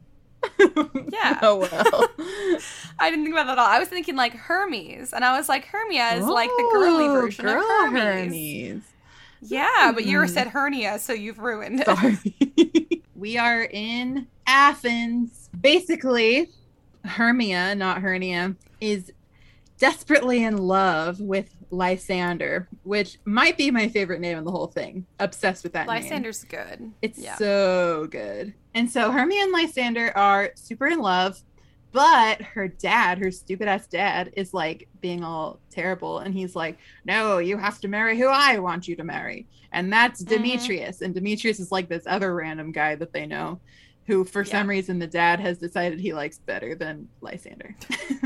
[1.12, 1.38] Yeah.
[1.42, 2.08] oh well.
[2.98, 3.66] I didn't think about that at all.
[3.66, 7.44] I was thinking like Hermes, and I was like, Hermia is like the girly version
[7.44, 8.32] girl of Hermes.
[8.32, 8.82] Hermes.
[9.42, 10.26] Yeah, but you Hmm.
[10.26, 11.86] said hernia, so you've ruined it.
[11.86, 13.02] Sorry.
[13.14, 15.50] we are in Athens.
[15.60, 16.48] Basically,
[17.04, 19.12] Hermia, not hernia, is
[19.78, 25.06] desperately in love with Lysander, which might be my favorite name in the whole thing.
[25.18, 26.02] Obsessed with that name.
[26.02, 26.92] Lysander's good.
[27.02, 27.36] It's yeah.
[27.36, 28.54] so good.
[28.74, 31.42] And so Hermia and Lysander are super in love,
[31.92, 36.18] but her dad, her stupid ass dad, is like being all terrible.
[36.18, 39.46] And he's like, No, you have to marry who I want you to marry.
[39.72, 40.28] And that's Mhm.
[40.28, 41.00] Demetrius.
[41.00, 43.60] And Demetrius is like this other random guy that they know.
[44.06, 47.74] Who, for some reason, the dad has decided he likes better than Lysander.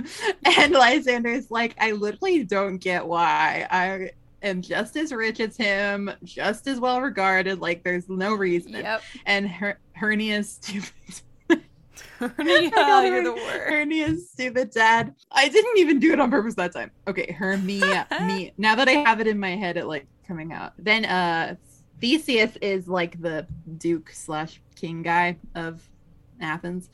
[0.58, 3.66] and Lysander is like, I literally don't get why.
[3.70, 4.10] I
[4.42, 7.60] am just as rich as him, just as well regarded.
[7.60, 9.02] Like, there's no reason Yep.
[9.26, 10.90] and her hernia's stupid
[12.18, 13.70] Hernia, called you're her- the worst.
[13.70, 18.52] hernia's stupid dad i didn't even do it on purpose that time okay hermia me
[18.58, 21.54] now that i have it in my head it like coming out then uh
[22.00, 23.46] theseus is like the
[23.78, 25.88] duke slash king guy of
[26.40, 26.88] athens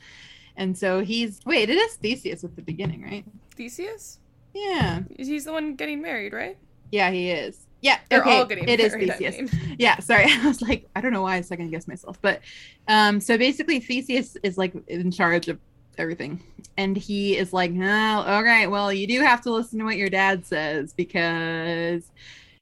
[0.57, 4.19] and so he's wait it is theseus at the beginning right Theseus?
[4.53, 6.57] yeah He's the one getting married, right?
[6.91, 9.11] yeah he is yeah They're okay, all getting it is married.
[9.11, 9.75] I theseus mean.
[9.79, 12.41] yeah sorry i was like i don't know why i second guess myself but
[12.87, 15.59] um so basically theseus is like in charge of
[15.97, 16.41] everything
[16.77, 20.09] and he is like no okay well you do have to listen to what your
[20.09, 22.11] dad says because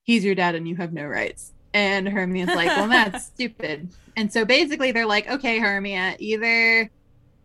[0.04, 3.90] he's your dad and you have no rights and hermia's like well that's stupid.
[4.18, 6.90] And so basically they're like okay hermia either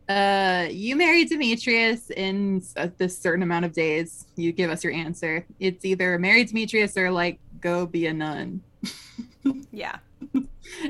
[0.09, 4.93] uh you marry demetrius in uh, this certain amount of days you give us your
[4.93, 5.45] answer.
[5.59, 8.63] It's either marry demetrius or like go be a nun.
[9.73, 9.97] Yeah.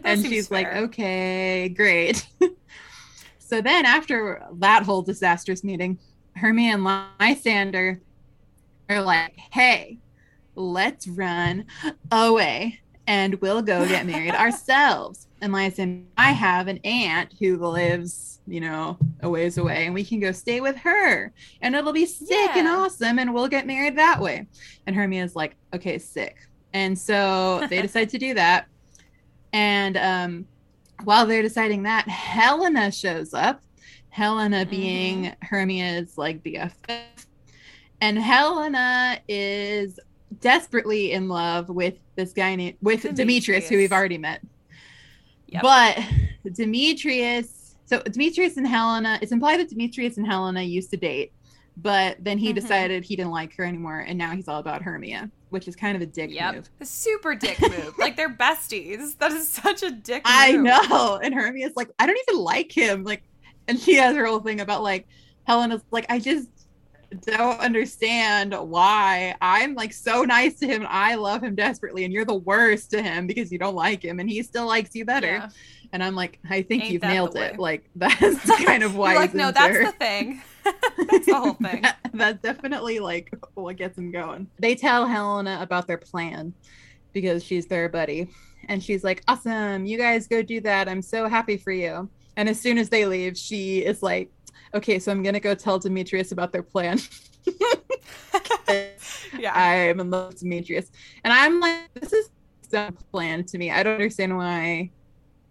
[0.04, 2.26] and she's like, okay, great.
[3.38, 5.98] so then, after that whole disastrous meeting,
[6.34, 6.84] Hermia and
[7.20, 8.00] Lysander
[8.88, 9.98] are like, hey,
[10.56, 11.66] let's run
[12.10, 15.26] away and we'll go get married ourselves.
[15.40, 20.04] And Lysander, I have an aunt who lives, you know, a ways away, and we
[20.04, 23.98] can go stay with her and it'll be sick and awesome, and we'll get married
[23.98, 24.46] that way.
[24.86, 26.36] And Hermia's like, okay, sick.
[26.72, 28.68] And so they decide to do that.
[29.52, 30.46] And um,
[31.02, 33.60] while they're deciding that, Helena shows up.
[34.10, 37.26] Helena being Hermia's like BFF.
[38.00, 39.98] And Helena is
[40.38, 43.68] desperately in love with this guy named with Demetrius, Demetrius.
[43.68, 44.40] who we've already met.
[45.48, 45.62] Yep.
[45.62, 45.98] But
[46.52, 51.32] Demetrius, so Demetrius and Helena, it's implied that Demetrius and Helena used to date,
[51.76, 52.54] but then he Mhm.
[52.54, 55.96] decided he didn't like her anymore, and now he's all about Hermia, which is kind
[55.96, 56.54] of a dick Yep.
[56.54, 56.70] move.
[56.80, 57.94] A super dick move.
[57.98, 59.18] like they're besties.
[59.18, 60.62] That is such a dick I move.
[60.64, 61.20] know.
[61.22, 63.02] And Hermia's like, I don't even like him.
[63.04, 63.22] Like,
[63.66, 65.06] and she has her whole thing about like
[65.44, 66.46] Helena's like, I just
[67.22, 70.86] don't understand why I'm like so nice to him.
[70.88, 74.20] I love him desperately, and you're the worst to him because you don't like him,
[74.20, 75.26] and he still likes you better.
[75.26, 75.48] Yeah.
[75.92, 77.58] And I'm like, I think Ain't you've nailed it.
[77.58, 80.42] Like that's kind of why like, no, that's the thing.
[81.10, 81.82] that's the whole thing.
[81.82, 84.48] That- that's definitely like what gets him going.
[84.58, 86.52] They tell Helena about their plan
[87.12, 88.28] because she's their buddy.
[88.68, 90.88] And she's like, Awesome, you guys go do that.
[90.88, 92.08] I'm so happy for you.
[92.36, 94.30] And as soon as they leave, she is like,
[94.74, 96.98] Okay, so I'm gonna go tell Demetrius about their plan.
[99.38, 99.52] Yeah.
[99.54, 100.90] I'm in love with Demetrius.
[101.24, 102.30] And I'm like, this is
[102.72, 103.70] a plan to me.
[103.70, 104.90] I don't understand why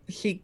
[0.09, 0.43] she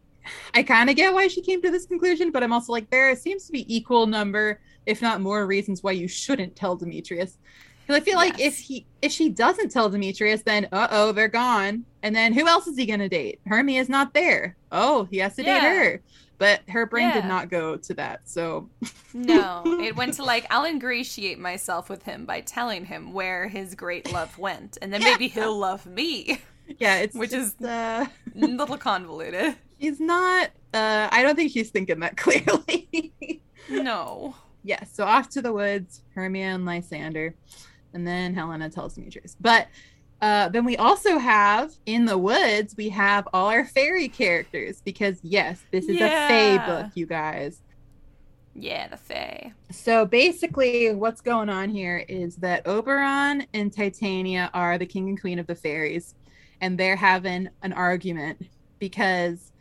[0.54, 3.14] I kind of get why she came to this conclusion, but I'm also like, there
[3.14, 7.38] seems to be equal number, if not more, reasons why you shouldn't tell Demetrius.
[7.86, 11.28] Because I feel like if he if she doesn't tell Demetrius, then uh oh, they're
[11.28, 11.84] gone.
[12.02, 13.40] And then who else is he gonna date?
[13.46, 14.56] Hermia is not there.
[14.72, 15.60] Oh, he has to Yeah.
[15.60, 16.02] date her.
[16.38, 18.28] But her brain did not go to that.
[18.28, 18.68] So
[19.14, 23.74] No, it went to like I'll ingratiate myself with him by telling him where his
[23.74, 26.40] great love went, and then maybe he'll love me.
[26.78, 29.56] yeah, it's Which just, is- uh A little convoluted.
[29.78, 33.12] He's not uh I don't think he's thinking that clearly.
[33.70, 34.34] No.
[34.62, 37.34] yes, so off to the woods, Hermia and Lysander,
[37.94, 39.36] and then Helena tells Demetrius.
[39.40, 39.68] But
[40.22, 45.20] uh, then we also have in the woods, we have all our fairy characters because
[45.22, 47.60] yes, this is a Fae book, you guys.
[48.54, 49.52] Yeah, the Fae.
[49.70, 55.20] So basically, what's going on here is that Oberon and Titania are the king and
[55.20, 56.14] queen of the fairies,
[56.62, 58.40] and they're having an argument
[58.78, 59.52] because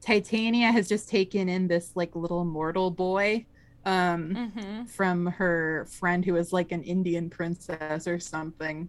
[0.00, 3.46] Titania has just taken in this like little mortal boy
[3.86, 4.84] um Mm-hmm.
[4.86, 8.88] from her friend who is like an Indian princess or something.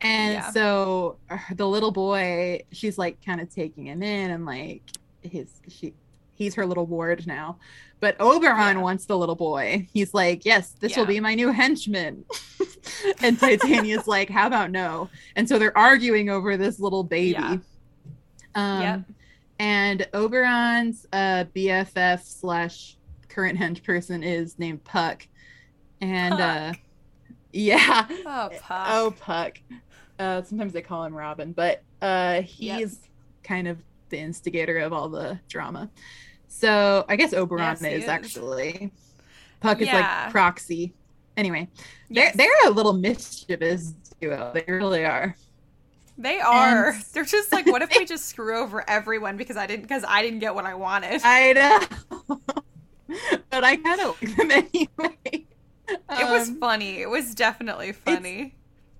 [0.00, 0.50] And Yeah.
[0.52, 4.82] so uh, the little boy, she's like kind of taking him in and like
[5.22, 5.94] his she
[6.34, 7.58] he's her little ward now.
[8.00, 8.82] But Oberon Yeah.
[8.82, 9.88] wants the little boy.
[9.92, 12.24] He's like, "Yes, this will be my new henchman."
[13.22, 17.32] and Titania's like, "How about no?" And so they're arguing over this little baby.
[17.32, 17.56] Yeah.
[18.54, 19.02] Um Yep.
[19.58, 22.96] and Oberon's uh, BFF slash
[23.28, 25.26] current hench person is named Puck,
[26.00, 26.72] and uh,
[27.52, 28.86] yeah, Oh, Puck.
[28.90, 29.58] oh Puck.
[30.18, 32.98] Uh, sometimes they call him Robin, but uh, he's
[33.42, 33.78] kind of
[34.08, 35.88] the instigator of all the drama.
[36.48, 38.08] So I guess Oberon Yes, is, is.
[38.08, 38.90] actually.
[39.60, 40.92] Puck is like proxy.
[41.36, 41.68] Anyway,
[42.10, 44.50] they're they're a little mischievous duo.
[44.54, 45.36] They really are.
[46.16, 46.90] They are.
[46.90, 50.04] And- They're just like, what if we just screw over everyone because I didn't because
[50.06, 51.20] I didn't get what I wanted.
[51.22, 52.40] I know.
[53.50, 55.46] but I kind of like them anyway.
[55.88, 57.00] it was Um, funny.
[57.00, 58.54] It was definitely funny.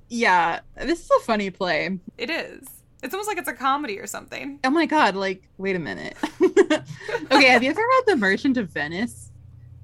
[0.09, 1.99] Yeah, this is a funny play.
[2.17, 2.67] It is.
[3.03, 4.59] It's almost like it's a comedy or something.
[4.65, 6.17] Oh my god, like, wait a minute.
[6.43, 9.31] okay, have you ever read The Merchant of Venice?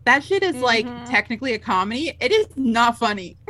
[0.05, 1.09] That shit is like Mhm.
[1.09, 2.17] technically a comedy.
[2.21, 3.37] It is not funny.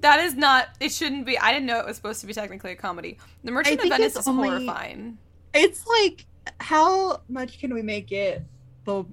[0.00, 0.68] That is not.
[0.80, 1.38] It shouldn't be.
[1.38, 3.18] I didn't know it was supposed to be technically a comedy.
[3.44, 5.18] The Merchant of Venice is only- horrifying.
[5.52, 6.24] It's like,
[6.58, 8.42] how much can we make it
[8.86, 9.04] the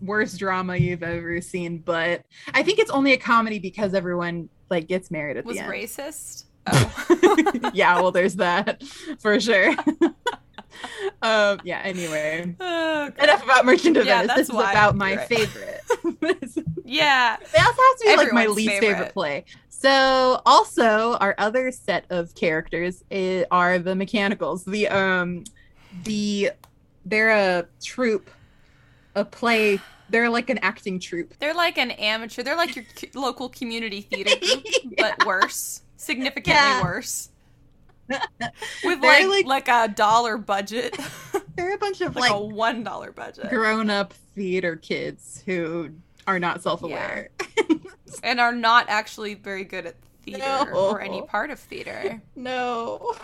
[0.00, 1.76] worst drama you've ever seen?
[1.76, 2.22] But
[2.54, 5.70] I think it's only a comedy because everyone like gets married at Was the end.
[5.72, 6.44] Was racist.
[6.72, 7.70] Oh.
[7.74, 8.82] yeah, well, there's that
[9.18, 9.70] for sure.
[11.22, 11.80] um, yeah.
[11.82, 14.36] Anyway, Oh, enough about Merchant of Yeah, Venice.
[14.36, 15.28] This is about my right.
[15.28, 15.80] favorite.
[16.84, 17.36] Yeah.
[17.52, 18.88] they also have to be like my least favorite.
[18.94, 19.12] favorite.
[19.12, 19.44] play.
[19.68, 24.64] So, also our other set of characters i- are the Mechanicals.
[24.64, 25.44] The um,
[26.04, 26.50] the
[27.06, 28.30] they're a troupe,
[29.14, 29.80] a play.
[30.10, 31.34] They're like an acting troupe.
[31.38, 32.42] They're like an amateur.
[32.42, 35.14] They're like your local community theater group, Yeah.
[35.16, 35.82] but worse.
[35.96, 36.82] Significantly Yeah.
[36.82, 37.30] worse.
[38.84, 40.96] With like, like- like a dollar budget,
[41.56, 45.90] They're a bunch of like, like a one dollar budget, grown-up theater kids who
[46.26, 47.28] are not self-aware.
[48.22, 50.66] and are not actually very good at theater No.
[50.74, 52.20] or any part of theater.
[52.34, 53.14] No.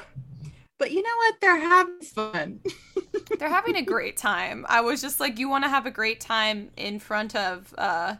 [0.78, 1.34] But you know what?
[1.40, 2.60] They're having fun.
[3.38, 4.66] They're having a great time.
[4.68, 8.16] I was just like, you want to have a great time in front of uh,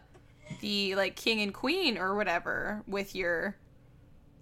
[0.61, 3.55] the like king and queen or whatever with your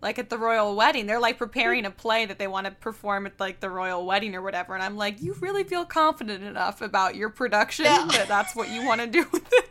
[0.02, 1.08] like at the royal wedding.
[1.08, 4.34] They're like preparing a play that they want to perform at like the royal wedding
[4.36, 4.76] or whatever.
[4.76, 8.08] And I'm like, you really feel confident enough about your production Yeah.
[8.12, 9.70] that that's what you want to do with it.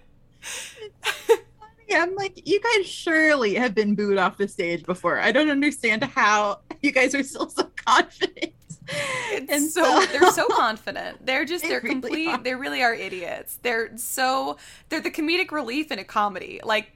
[1.87, 5.20] Yeah, I'm like, you guys surely have been booed off the stage before.
[5.20, 8.53] I don't understand how you guys are still so confident.
[8.87, 11.25] It's And so, so- they're so confident.
[11.25, 12.29] They're just They they're really complete.
[12.29, 12.38] are.
[12.42, 13.59] They really are idiots.
[13.62, 16.61] They're so they're the comedic relief in a comedy.
[16.62, 16.92] Like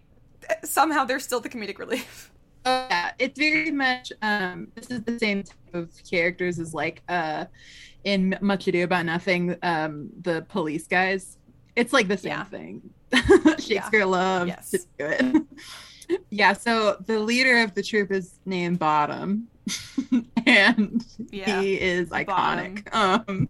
[0.64, 2.30] somehow they're still the comedic relief.
[2.66, 7.02] Oh yeah, it's very much um this is the same type of characters as like
[7.08, 7.46] uh
[8.04, 11.38] in Much Ado About Nothing, um the police guys.
[11.76, 12.44] It's like the same Yeah.
[12.44, 12.82] thing.
[13.58, 14.70] Shakespeare loves Yes.
[14.72, 16.20] to do it.
[16.30, 19.48] yeah, so the leader of the troop is named Bottom.
[20.46, 21.60] and Yeah.
[21.60, 22.92] he is iconic.
[22.94, 23.48] Um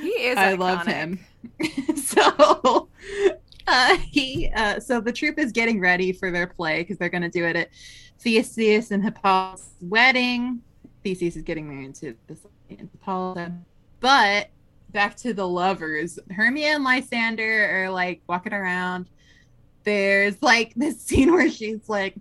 [0.00, 1.18] He is I love him.
[1.96, 2.88] so
[3.66, 7.22] uh, he uh, so the troop is getting ready for their play because they're going
[7.22, 7.68] to do it at
[8.18, 10.60] Theseus and Hippolyta's wedding.
[11.02, 13.52] Theseus is getting married to this Hippolyta.
[14.00, 14.48] But
[14.90, 19.08] back to the lovers, Hermia and Lysander are like walking around.
[19.84, 22.14] There's like this scene where she's like,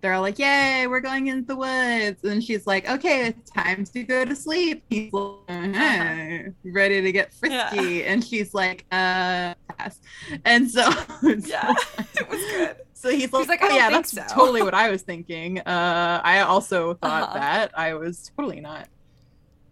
[0.00, 3.84] they're all like, "Yay, we're going into the woods," and she's like, "Okay, it's time
[3.84, 9.54] to go to sleep." He's like, "Uh-huh," ready to get frisky, and she's like, "Uh,
[9.76, 10.00] pass."
[10.44, 10.88] And so,
[11.22, 12.76] Yeah, it was good.
[12.94, 16.40] so he's like, like, "Oh, yeah, that's so." totally what I was thinking." Uh, I
[16.40, 17.38] also thought Uh-huh.
[17.38, 18.88] that I was totally not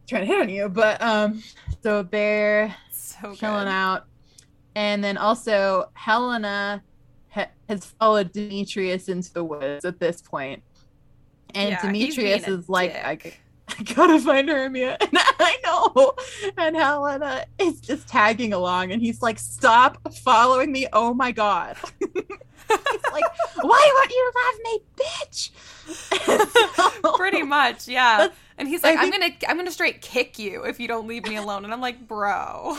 [0.08, 1.42] trying to hit on you, but um,
[1.82, 3.68] so they're So chilling good.
[3.68, 4.04] out.
[4.74, 6.82] And then also Helena
[7.68, 10.62] has followed Demetrius into the woods at this point.
[11.54, 13.40] And Yeah, Demetrius is like, I, dick.
[13.68, 14.96] I gotta find Hermia.
[15.00, 16.14] And I know.
[16.56, 20.86] And Helena is just tagging along and he's like, stop following me.
[20.92, 21.76] Oh my God.
[21.98, 23.24] he's like,
[23.62, 25.50] why won't you love me, bitch?
[27.02, 28.28] So- Pretty much, yeah.
[28.58, 31.26] And he's like, "I'm think- gonna, I'm gonna straight kick you if you don't leave
[31.26, 32.78] me alone." And I'm like, "Bro,"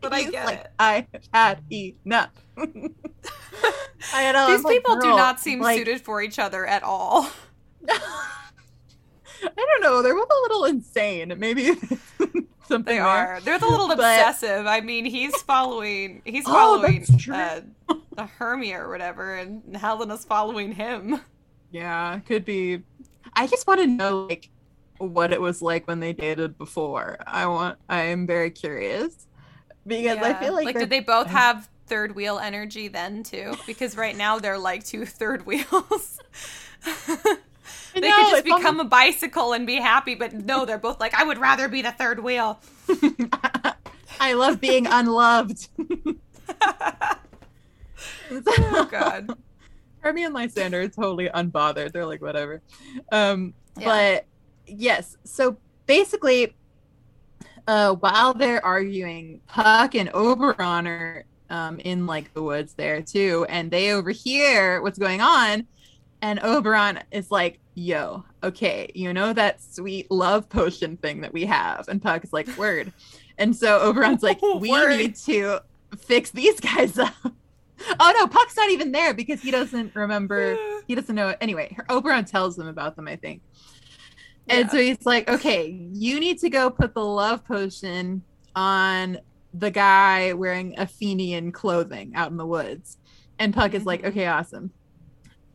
[0.00, 0.70] but I get like, it.
[0.78, 2.30] I had enough.
[2.56, 6.82] I know, These I'm like, people do not seem like, suited for each other at
[6.82, 7.28] all.
[7.88, 10.02] I don't know.
[10.02, 11.34] They're both a little insane.
[11.38, 11.66] Maybe
[12.68, 13.04] something They there.
[13.06, 13.40] are.
[13.40, 14.66] They're the little But- obsessive.
[14.66, 16.22] I mean, he's following.
[16.24, 17.60] He's Oh, following uh,
[18.16, 21.20] the Hermia or whatever, and Helena's following him.
[21.70, 22.82] Yeah, could be.
[23.34, 24.50] I just want to know like
[24.98, 27.16] what it was like when they dated before.
[27.26, 27.78] I want.
[27.88, 29.26] I am very curious
[29.86, 33.54] because I feel like, like did they both have third wheel energy then too?
[33.66, 36.18] Because right now they're like two third wheels.
[37.94, 41.12] They know, could just become a bicycle and be happy, but no, they're both like,
[41.12, 42.58] I would rather be the third wheel.
[44.20, 45.68] I love being unloved.
[48.46, 49.36] oh god.
[50.00, 51.92] Hermia and Lysander are totally unbothered.
[51.92, 52.62] They're like, whatever.
[53.12, 53.84] Um, Yeah.
[53.84, 54.26] But
[54.66, 56.54] yes, so basically,
[57.68, 63.46] uh, while they're arguing, Puck and Oberon are um, in like the woods there too,
[63.48, 65.66] and they overhear what's going on.
[66.20, 71.44] And Oberon is like, yo, okay, you know that sweet love potion thing that we
[71.44, 71.88] have?
[71.88, 72.92] And Puck is like, word.
[73.38, 74.96] And so Oberon's like, we Word.
[74.98, 75.60] need to
[75.98, 77.14] fix these guys up.
[77.98, 80.56] Oh no, Puck's not even there because he doesn't remember.
[80.88, 81.32] He doesn't know.
[81.40, 83.40] Anyway, Oberon tells them about them, I think.
[84.48, 84.70] And Yeah.
[84.72, 88.22] so he's like, okay, you need to go put the love potion
[88.56, 89.18] on
[89.54, 92.98] the guy wearing Athenian clothing out in the woods.
[93.38, 94.08] And Puck is like, Mhm.
[94.08, 94.70] okay, awesome.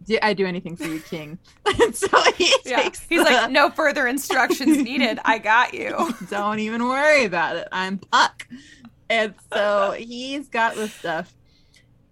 [0.05, 1.38] Do I do anything for you, King?
[1.81, 2.07] and so
[2.38, 2.81] he Yeah.
[2.83, 5.19] takes He's the- like, no further instructions needed.
[5.25, 6.13] I got you.
[6.29, 7.67] don't even worry about it.
[7.71, 8.47] I'm Puck.
[9.10, 11.33] And so he's got the stuff.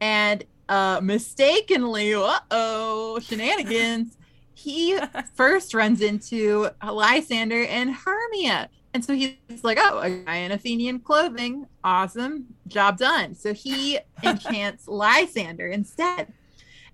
[0.02, 4.18] And uh mistakenly, uh-oh, shenanigans.
[4.56, 4.98] He
[5.36, 8.70] first runs into Lysander and Hermia.
[8.96, 11.66] And so he's like, oh, a guy in Athenian clothing.
[11.84, 12.46] Awesome.
[12.68, 13.36] Job done.
[13.36, 16.32] So he enchants Lysander instead.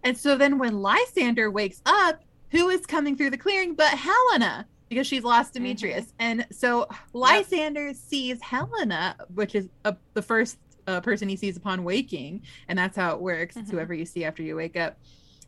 [0.03, 4.67] And so then when Lysander wakes up, who is coming through the clearing but Helena?
[4.89, 6.11] Because she's lost Demetrius.
[6.17, 11.83] And so Lysander sees Helena, which is uh, the first uh, person he sees upon
[11.83, 12.41] waking.
[12.67, 13.55] And that's how it works.
[13.57, 13.73] It's Mhm.
[13.73, 14.97] whoever you see after you wake up.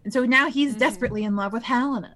[0.04, 0.80] And so now he's Mhm.
[0.80, 2.14] desperately in love with Helena.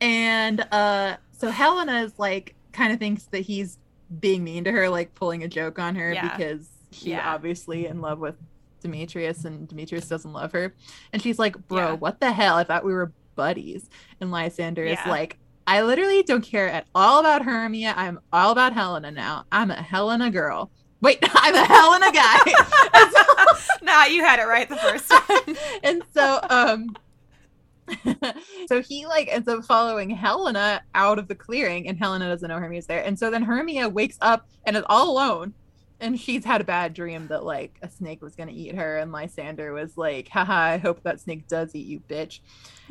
[0.00, 3.78] And uh, so Helena is like, kind of thinks that he's
[4.20, 6.36] being mean to her, like pulling a joke on her Yeah.
[6.36, 7.32] because she's Yeah.
[7.34, 8.36] obviously in love with
[8.80, 10.74] Demetrius and Demetrius doesn't love her.
[11.12, 11.92] And she's like, Bro, Yeah.
[11.94, 12.56] what the hell?
[12.56, 13.88] I thought we were buddies.
[14.20, 17.94] And Lysander is like, I literally don't care at all about Hermia.
[17.96, 19.44] I'm all about Helena now.
[19.52, 20.70] I'm a Helena girl.
[21.00, 22.38] Wait, I'm a Helena guy.
[23.82, 25.56] Nah, you had it right the first time.
[25.82, 26.96] and so um
[28.68, 32.58] so he like ends up following Helena out of the clearing and Helena doesn't know
[32.58, 33.04] Hermia's there.
[33.04, 35.54] And so then Hermia wakes up and is all alone
[36.02, 39.12] and she's had a bad dream that like a snake was gonna eat her and
[39.12, 42.40] Lysander was like, haha, I hope that snake does eat you, bitch.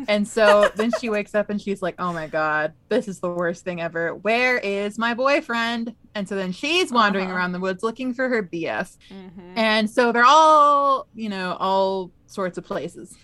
[0.08, 3.30] And so then she wakes up and she's like, Oh my god, this is the
[3.32, 4.14] worst thing ever.
[4.14, 5.96] Where is my boyfriend?
[6.14, 7.36] And so then she's wandering Uh-huh.
[7.38, 8.96] around the woods looking for her BF.
[9.12, 9.54] Mhm.
[9.56, 13.18] And so they're all, you know, all sorts of places.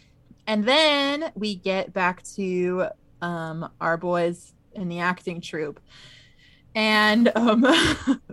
[0.48, 2.88] And then we get back to
[3.22, 5.80] um, our boys in the acting troupe.
[6.76, 7.66] And um,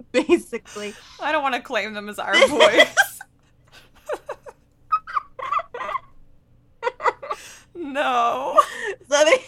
[0.13, 2.95] basically, I don't want to claim them as our boys.
[7.75, 8.61] no.
[9.09, 9.45] So they,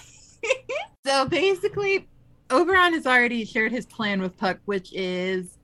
[1.07, 2.09] so basically,
[2.51, 5.59] Oberon has already shared his plan with Puck, which is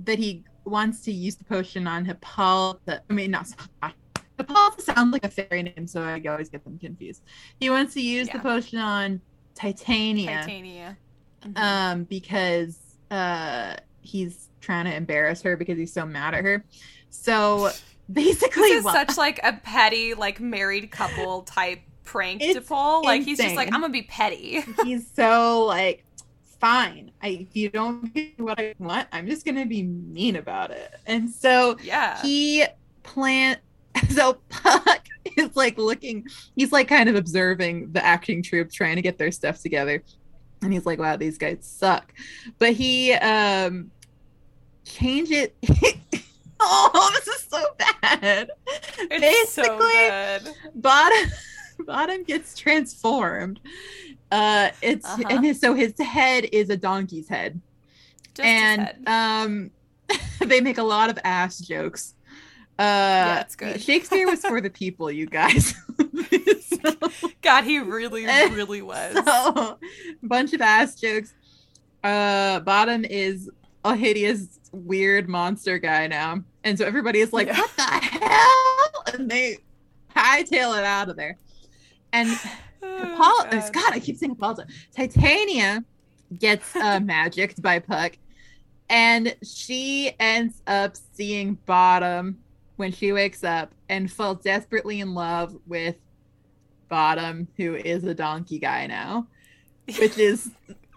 [0.00, 3.02] that he wants to use the potion on Hippolyta.
[3.08, 3.48] I mean, not
[4.38, 7.22] Hippolyta sounds like a fairy name, so I always get them confused.
[7.60, 8.34] He wants to use Yeah.
[8.34, 9.20] the potion on
[9.54, 10.98] Titania, Titania.
[11.44, 11.58] Mhm.
[11.58, 12.78] um, because
[13.10, 16.64] uh, he's trying to embarrass her because he's so mad at her.
[17.10, 17.70] So
[18.12, 23.02] basically, this is what- such like a petty, like married couple type prank to pull.
[23.04, 23.68] Like he's just like.
[23.72, 24.60] I'm gonna be petty.
[24.84, 26.04] he's so like
[26.58, 30.70] fine I, if you don't do what i want i'm just gonna be mean about
[30.70, 32.18] it and so Yeah.
[32.22, 32.64] he
[33.02, 33.60] plant
[34.14, 39.02] so puck is like looking he's like kind of observing the acting troupe trying to
[39.02, 40.02] get their stuff together
[40.62, 42.12] and he's like wow these guys suck
[42.58, 43.90] but he um
[44.84, 45.54] change it
[46.60, 47.64] oh this is so
[48.02, 48.50] bad
[49.10, 50.82] it's so basically- good.
[50.82, 51.30] bottom
[51.86, 53.60] bottom gets transformed
[54.32, 55.22] uh it's Uh-huh.
[55.28, 57.60] and his, so his head is a donkey's head
[58.34, 59.02] Just and head.
[59.06, 59.70] um
[60.40, 62.14] they make a lot of ass jokes
[62.78, 65.74] uh Yeah, shakespeare was for the people you guys
[66.60, 66.92] so,
[67.42, 69.14] God, he really, really was.
[69.24, 69.78] so,
[70.22, 71.32] bunch of ass jokes
[72.04, 73.50] uh bottom is
[73.84, 77.58] a hideous weird monster guy now and so everybody is like Yeah.
[77.58, 79.58] what the hell and they
[80.14, 81.36] hightail it out of there
[82.12, 82.28] and
[82.82, 83.72] Oh, Paul, God.
[83.72, 84.66] God, I keep saying Hippolyta.
[84.94, 85.82] Titania
[86.38, 88.12] gets uh, magicked by Puck,
[88.88, 92.38] and she ends up seeing Bottom
[92.76, 95.96] when she wakes up and falls desperately in love with
[96.88, 99.26] Bottom, who is a donkey guy now,
[99.98, 100.50] which is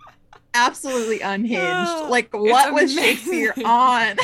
[0.54, 2.10] absolutely unhinged.
[2.10, 4.18] Like, what was Shakespeare on?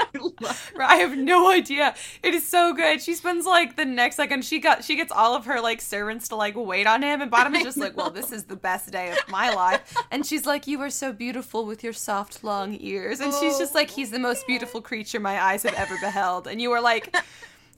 [0.00, 1.94] I I have no idea.
[2.22, 3.00] It is so good.
[3.02, 6.28] She spends like the next second she got she gets all of her like servants
[6.28, 7.96] to like wait on him and Bottom is just like.
[7.96, 9.94] Well, this is the best day of my life.
[10.10, 13.20] And she's like, You are so beautiful with your soft long ears.
[13.20, 16.46] And she's just like, He's the most beautiful creature my eyes have ever beheld.
[16.46, 17.14] And you were like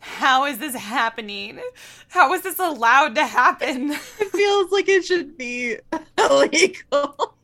[0.05, 1.61] how is this happening?
[2.09, 3.93] How is this allowed to happen?
[3.93, 5.77] it feels like it should be
[6.19, 7.37] illegal.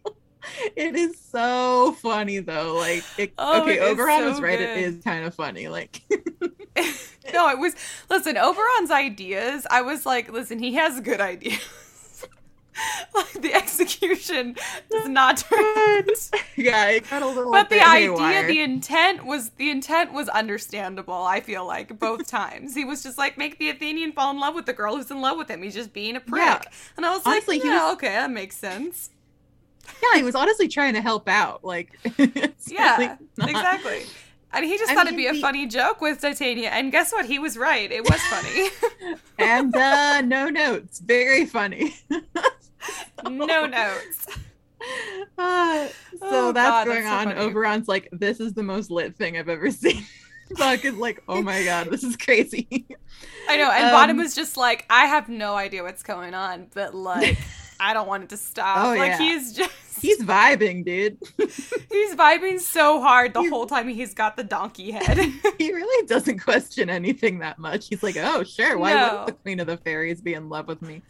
[0.76, 2.74] It is so funny though.
[2.76, 4.58] Like, it, Oh, okay, it Oberon so was right.
[4.58, 4.68] good.
[4.70, 5.68] It is kind of funny.
[5.68, 6.00] Like,
[7.32, 7.74] no, it was
[8.08, 11.58] listen, Oberon's ideas, I was like, listen, he has good ideas.
[13.14, 14.54] like the execution
[14.90, 16.04] does not turn
[16.56, 17.50] yeah, it got a little.
[17.50, 22.74] But the idea, the intent was the intent was understandable, I feel like, both times.
[22.74, 25.20] He was just like, make the Athenian fall in love with the girl who's in
[25.20, 25.62] love with him.
[25.62, 26.42] He's just being a prick.
[26.42, 26.60] Yeah.
[26.96, 29.10] And I was Honestly, like, he yeah, was- okay, that makes sense.
[30.02, 31.64] yeah, he was honestly trying to help out.
[31.64, 31.98] Like,
[32.66, 33.06] Yeah, really
[33.38, 34.02] not- exactly.
[34.50, 36.70] And he just I thought it'd be a funny joke with Titania.
[36.70, 37.26] And guess what?
[37.26, 37.90] He was right.
[37.92, 38.68] It was funny.
[39.38, 40.98] And uh, no notes.
[41.00, 41.94] Very funny.
[43.24, 44.26] no notes.
[45.36, 47.36] Uh, so Oh, that's God, going that's so on.
[47.36, 47.40] funny.
[47.40, 50.02] Oberon's like, this is the most lit thing I've ever seen.
[50.56, 52.66] Puck is like, oh my god, this is crazy.
[53.48, 56.68] I know, and Um, Bottom was just like, I have no idea what's going on,
[56.74, 57.38] but like,
[57.80, 58.78] I don't want it to stop.
[58.78, 59.18] Oh, like yeah.
[59.18, 59.70] he's just
[60.00, 61.18] He's vibing, dude.
[61.38, 65.18] he's vibing so hard the He's- whole time he's got the donkey head.
[65.58, 67.88] he really doesn't question anything that much.
[67.88, 69.18] He's like, oh sure, why No.
[69.18, 71.02] would the Queen of the Fairies be in love with me?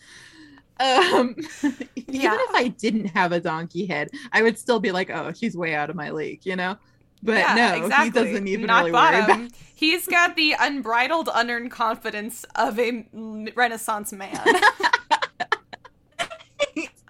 [0.81, 1.71] Um, Yeah.
[2.07, 5.55] even if I didn't have a donkey head, I would still be like, oh, she's
[5.57, 6.79] way out of my league, you know.
[7.23, 8.05] But yeah, no, exactly.
[8.05, 9.51] he doesn't even Not really worry about.
[9.75, 14.41] He's got the unbridled, unearned confidence of a Renaissance man.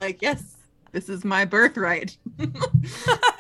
[0.01, 0.57] Like, yes,
[0.93, 2.17] this is my birthright.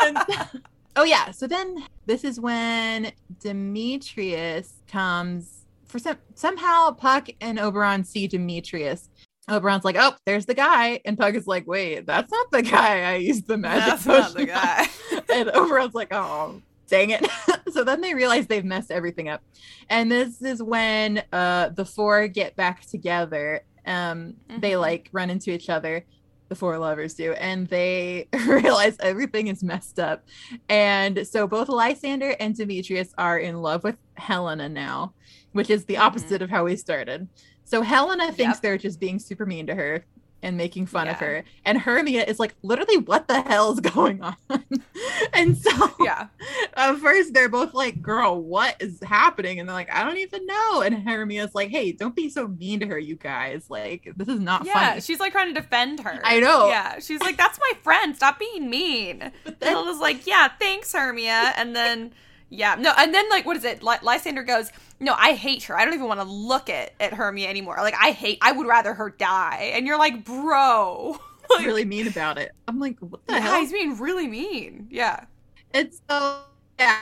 [0.00, 0.18] And-
[0.96, 8.04] oh yeah, so then this is when Demetrius comes for some somehow Puck and Oberon
[8.04, 9.09] see Demetrius.
[9.50, 13.11] Oberon's like, oh, there's the guy, and Puck is like, wait, that's not the guy
[13.12, 14.86] I used the magic That's not the guy.
[15.32, 17.26] and Oberon's like, oh, dang it.
[17.72, 19.42] so then they realize they've messed everything up.
[19.88, 23.62] And this is when uh the four get back together.
[23.86, 24.80] Um they Mhm.
[24.80, 26.04] like run into each other.
[26.49, 30.24] The four lovers do, and they realize everything is messed up.
[30.68, 35.12] And so both Lysander and Demetrius are in love with Helena now,
[35.53, 36.01] which is the Mhm.
[36.01, 37.28] opposite of how we started.
[37.64, 38.62] So Helena thinks Yep.
[38.62, 40.05] they're just being super mean to her.
[40.43, 41.12] And making fun Yeah.
[41.12, 41.45] of her.
[41.64, 44.36] And Hermia is like, literally, what the hell is going on?
[45.32, 46.28] and so Yeah.
[46.74, 49.59] at first they're both like, girl, what is happening?
[49.59, 50.80] And they're like, I don't even know.
[50.82, 53.66] And Hermia's like, hey, don't be so mean to her, you guys.
[53.68, 55.01] Like, this is not Yeah, funny.
[55.01, 56.20] she's like trying to defend her.
[56.24, 56.68] I know.
[56.68, 58.14] Yeah, she's like, "That's my friend.
[58.14, 62.12] Stop being mean." But then- Hilda's like, "Yeah, thanks, Hermia." And then,
[62.51, 63.82] yeah, no, and then like, what is it?
[63.82, 64.70] Ly- Lysander goes,
[65.01, 65.78] "No, I hate her.
[65.78, 67.76] I don't even want to look at at Hermia anymore.
[67.78, 68.38] Like, I hate.
[68.42, 71.18] I would rather her die." And you're like, "Bro."
[71.51, 72.53] Like, really mean about it.
[72.68, 73.61] I'm like, what the yeah, hell?
[73.61, 74.86] he's being really mean.
[74.90, 75.24] Yeah.
[75.72, 76.40] it's so,
[76.78, 76.99] yeah,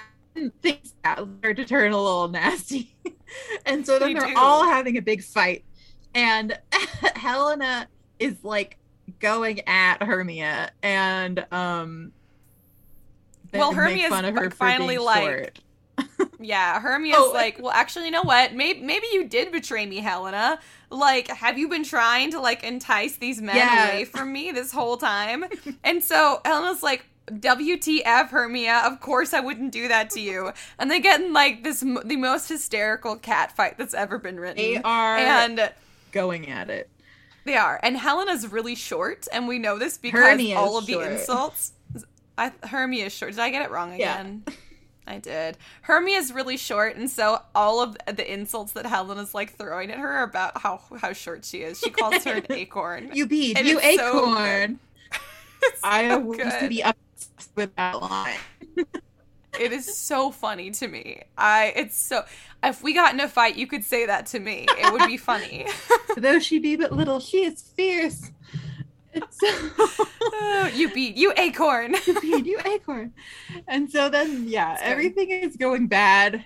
[0.63, 2.95] things start to turn a little nasty.
[3.67, 4.35] and so then They they're do.
[4.37, 5.65] all having a big fight.
[6.15, 6.57] And
[7.17, 7.89] Helena
[8.21, 8.79] is like
[9.19, 12.13] going at Hermia and um
[13.59, 15.59] Well, Hermia's her finally like-
[16.39, 17.31] Yeah, Hermia's Oh.
[17.33, 18.55] like, well, actually, you know what?
[18.55, 20.59] Maybe maybe you did betray me, Helena.
[20.91, 23.89] Like, have you been trying to like entice these men Yeah.
[23.93, 25.45] away from me this whole time?
[25.85, 28.83] and so Helena's like, WTF, Hermia?
[28.85, 30.53] Of course I wouldn't do that to you.
[30.79, 34.39] And they get in like this m- the most hysterical cat fight that's ever been
[34.39, 34.57] written.
[34.59, 35.73] They are and
[36.13, 36.89] going at it.
[37.45, 37.81] they are.
[37.83, 41.73] And Helena's really short, and we know this because Hermia all of the insults.
[42.39, 43.33] I, Hermia is short.
[43.33, 44.43] Did I get it wrong again?
[44.47, 44.55] Yeah.
[45.09, 45.57] I did.
[45.83, 49.91] Hermia is really short, and so all of the insults that Helen is like throwing
[49.91, 51.79] at her are about how how short she is.
[51.79, 53.11] She calls her an acorn.
[53.13, 54.81] You beat, And you it's so acorn.
[55.85, 58.37] I so used to be obsessed with that line.
[59.59, 61.23] It is so funny to me.
[61.39, 62.25] I it's so
[62.63, 64.67] if we got in a fight, you could say that to me.
[64.77, 65.67] It would be funny.
[66.17, 68.31] Though she be but little, she is fierce.
[70.39, 71.95] Oh, you beat you acorn.
[72.07, 73.13] you beat, you acorn.
[73.69, 76.45] And so then, yeah, everything is going bad.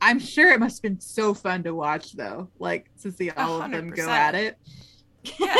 [0.00, 3.62] I'm sure it must have been so fun to watch, though, like to see all
[3.62, 4.58] of them go at it.
[5.38, 5.56] Yeah.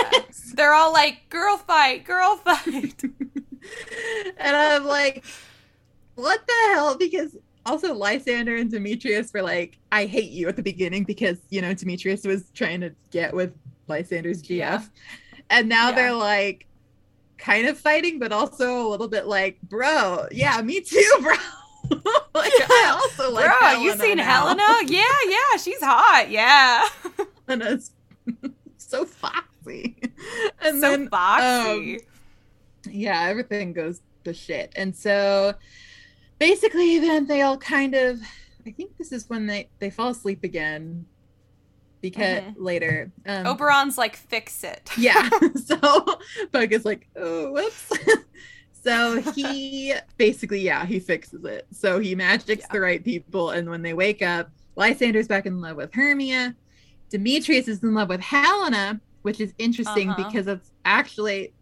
[0.55, 3.03] They're all like, girl fight, girl fight.
[3.05, 5.25] and I'm like,
[6.17, 6.97] what the hell?
[6.97, 11.61] Because also Lysander and Demetrius were like, I hate you at the beginning because, you
[11.61, 13.55] know, Demetrius was trying to get with
[13.87, 14.57] Lysander's GF.
[14.57, 14.83] Yeah.
[15.53, 15.95] And now Yeah.
[15.97, 16.67] they're like
[17.39, 21.35] kind of fighting, but also a little bit like, bro, yeah, me too, bro.
[22.35, 24.47] like I also like Bro, you seen now.
[24.55, 24.63] Helena?
[24.87, 26.27] Yeah, yeah, she's hot.
[26.31, 26.89] Yeah.
[27.47, 27.93] Helena's
[28.79, 29.97] so foxy.
[30.63, 31.95] And so then foxy.
[31.97, 32.01] um,
[32.91, 34.73] yeah, everything goes to shit.
[34.77, 35.55] And so
[36.39, 38.21] basically then they all kind of
[38.67, 41.05] I think this is when they they fall asleep again
[42.03, 42.55] because Mhm.
[42.59, 43.11] later.
[43.27, 44.91] Um Oberon's like, fix it.
[44.99, 45.31] yeah.
[45.65, 45.77] so
[46.53, 47.91] Puck is like, oh whoops.
[48.85, 51.67] so he basically, yeah, he fixes it.
[51.73, 52.73] So he magics Yeah.
[52.73, 56.55] the right people, and when they wake up, Lysander's back in love with Hermia.
[57.11, 60.25] Demetrius is in love with Helena, which is interesting Uh-huh.
[60.25, 61.53] because it's actually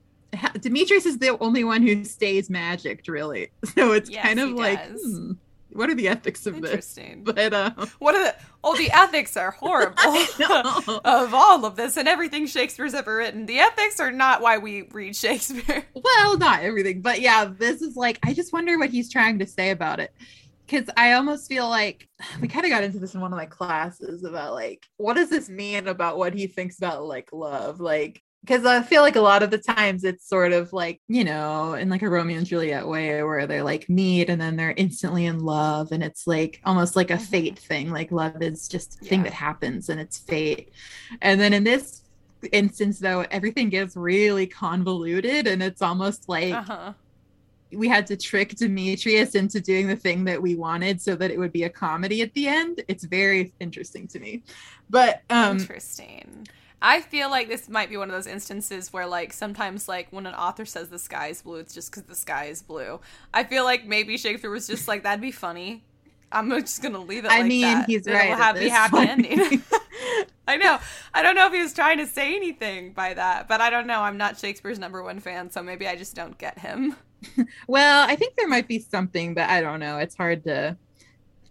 [0.61, 3.49] Demetrius is the only one who stays magicked, really.
[3.75, 5.33] So it's Yes, kind of like, hmm,
[5.73, 6.71] what are the ethics of this?
[6.71, 7.25] Interesting.
[7.25, 9.97] But uh, What are the oh the ethics are horrible
[11.05, 13.47] of all of this and everything Shakespeare's ever written.
[13.47, 15.85] The ethics are not why we read Shakespeare.
[15.95, 19.47] well, not everything, but yeah, this is like I just wonder what he's trying to
[19.47, 20.13] say about it.
[20.67, 22.09] Because I almost feel like
[22.41, 25.31] we kind of got into this in one of my classes about like what does
[25.31, 29.21] this mean about what he thinks about like love, like because I feel like a
[29.21, 32.47] lot of the times it's sort of like you know in like a Romeo and
[32.47, 36.61] Juliet way where they're like meet and then they're instantly in love and it's like
[36.65, 37.21] almost like a Mhm.
[37.27, 40.71] fate thing, like love is just a thing that happens and it's fate,
[41.23, 42.03] and then in this
[42.53, 46.95] instance though everything gets really convoluted and it's almost like Uh-huh.
[47.73, 51.39] we had to trick Demetrius into doing the thing that we wanted so that it
[51.39, 52.83] would be a comedy at the end.
[52.89, 54.43] It's very interesting to me.
[54.89, 56.49] But um Interesting.
[56.83, 60.27] I feel like this might be one of those instances where, like, sometimes, like, when
[60.27, 63.01] an author says the sky is blue, it's just because the sky is blue.
[63.35, 65.85] I feel like maybe Shakespeare was just like, that'd be funny.
[66.33, 67.31] I'm just gonna leave it.
[67.31, 67.87] I like mean, that.
[67.89, 68.29] he's It'll right.
[68.29, 69.11] Have, at be this happy point.
[69.11, 69.63] ending.
[70.49, 70.79] I know.
[71.13, 73.87] I don't know if he was trying to say anything by that, but I don't
[73.87, 74.01] know.
[74.01, 76.97] I'm not Shakespeare's number one fan, so maybe I just don't get him.
[77.67, 79.99] well, I think there might be something, but I don't know.
[79.99, 80.77] It's hard to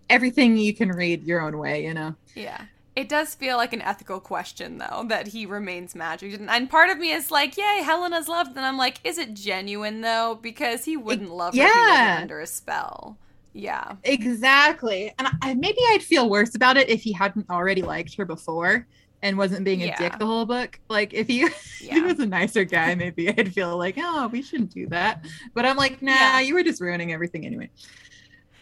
[0.10, 2.16] everything you can read your own way, you know.
[2.36, 2.66] Yeah.
[2.96, 6.40] It does feel like an ethical question, though, that he remains magic.
[6.40, 8.58] And, part of me is like, yay, Helena's loved.
[8.58, 10.40] And I'm like, is it genuine, though?
[10.42, 12.18] Because he wouldn't love her if he yeah.
[12.22, 13.18] under a spell.
[13.54, 13.96] Yeah.
[14.04, 15.14] Exactly.
[15.18, 18.86] And I, maybe I'd feel worse about it if he hadn't already liked her before
[19.22, 19.98] and wasn't being a Yeah.
[19.98, 20.80] dick the whole book.
[20.90, 24.42] Like if he if he was a nicer guy, maybe I'd feel like, oh, we
[24.42, 25.26] shouldn't do that.
[25.54, 26.40] But I'm like, nah, Yeah.
[26.42, 27.70] you were just ruining everything anyway.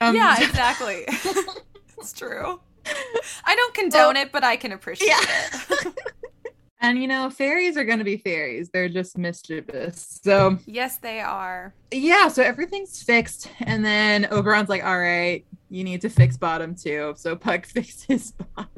[0.01, 1.05] Um, yeah, exactly.
[1.97, 2.59] it's true.
[3.45, 5.19] I don't condone it, but I can appreciate Yeah.
[5.21, 5.93] it.
[6.79, 8.69] And you know, fairies are going to be fairies.
[8.71, 10.19] They're just mischievous.
[10.23, 11.73] So, Yes, they are.
[11.91, 13.49] yeah, so everything's fixed.
[13.61, 17.15] And then Oberon's like, all right, you need to fix bottom too.
[17.17, 18.69] So Puck fixes bottom.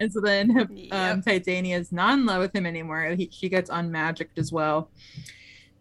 [0.00, 1.24] And so then um, Yep.
[1.24, 3.10] Titania's not in love with him anymore.
[3.16, 4.90] He, she gets unmagicked as well.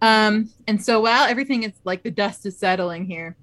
[0.04, 3.36] Um, and so while everything is like the dust is settling here,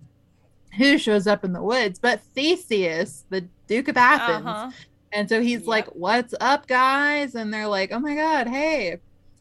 [0.78, 4.46] who shows up in the woods but Theseus, the Duke of Athens?
[4.46, 4.70] Uh-huh.
[5.12, 5.66] And so he's Yep.
[5.68, 8.98] like, "What's up, guys?" And they're like, "Oh my god, hey,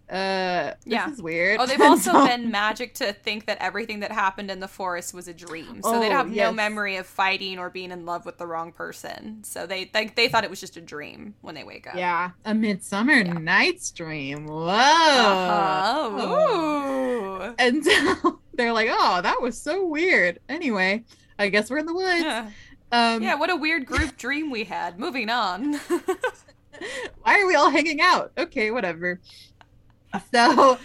[0.09, 1.09] uh, this Yeah.
[1.11, 4.59] is weird." Oh, they've also so- been magic to think that everything that happened in
[4.59, 5.81] the forest was a dream.
[5.83, 8.71] So they'd Oh, have no memory of fighting or being in love with the wrong
[8.71, 9.43] person.
[9.43, 11.95] So they like they thought it was just a dream when they wake up.
[11.95, 13.33] Yeah, a Midsummer Yeah.
[13.33, 14.45] Night's Dream.
[14.47, 14.67] Whoa.
[14.69, 16.25] Uh-huh.
[17.49, 17.55] Ooh.
[17.57, 17.83] And
[18.23, 21.03] so they're like, "Oh, that was so weird." Anyway,
[21.39, 22.21] I guess we're in the woods.
[22.21, 22.49] Yeah.
[22.91, 24.99] Um, yeah, what a weird group dream we had.
[24.99, 25.73] Moving on.
[27.23, 28.31] why are we all hanging out?
[28.38, 29.19] Okay, whatever.
[30.33, 30.77] So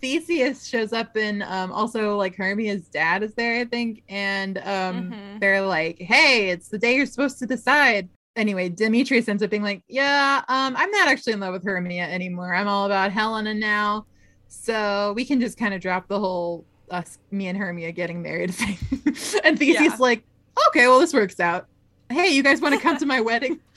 [0.00, 5.10] Theseus shows up and um also like Hermia's dad is there, I think, and um
[5.12, 5.40] Mhm.
[5.40, 8.08] they're like, Hey, it's the day you're supposed to decide.
[8.36, 12.04] Anyway, Demetrius ends up being like, Yeah, um, I'm not actually in love with Hermia
[12.08, 12.54] anymore.
[12.54, 14.06] I'm all about Helena now.
[14.46, 18.54] So we can just kind of drop the whole us me and Hermia getting married
[18.54, 18.78] thing.
[19.44, 19.96] and Theseus Yeah.
[19.98, 20.22] like,
[20.68, 21.66] Okay, well this works out.
[22.10, 23.60] Hey, you guys want to come to my wedding?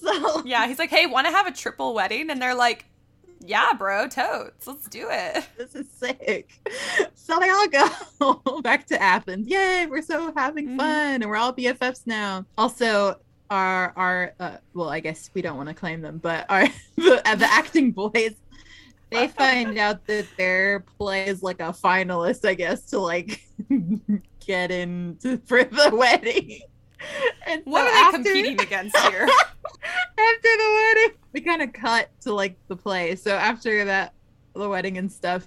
[0.00, 2.86] So yeah, he's like, "Hey, want to have a triple wedding?" And they're like,
[3.44, 4.66] "Yeah, bro, totes.
[4.66, 6.58] Let's do it." this is sick.
[7.14, 9.46] So they all go back to Athens.
[9.46, 10.76] Yay, we're so having Mhm.
[10.78, 12.46] fun and we're all BFFs now.
[12.56, 16.66] Also, our our uh, well, I guess we don't want to claim them, but our
[16.96, 18.32] the, uh, the acting boys
[19.10, 23.40] they find out that their play is like a finalist, I guess, to like
[24.46, 26.60] get in to, for the wedding.
[27.46, 29.26] And What so are they after- competing against here?
[30.16, 34.14] after the wedding we kind of cut to like the play so after that
[34.54, 35.46] the wedding and stuff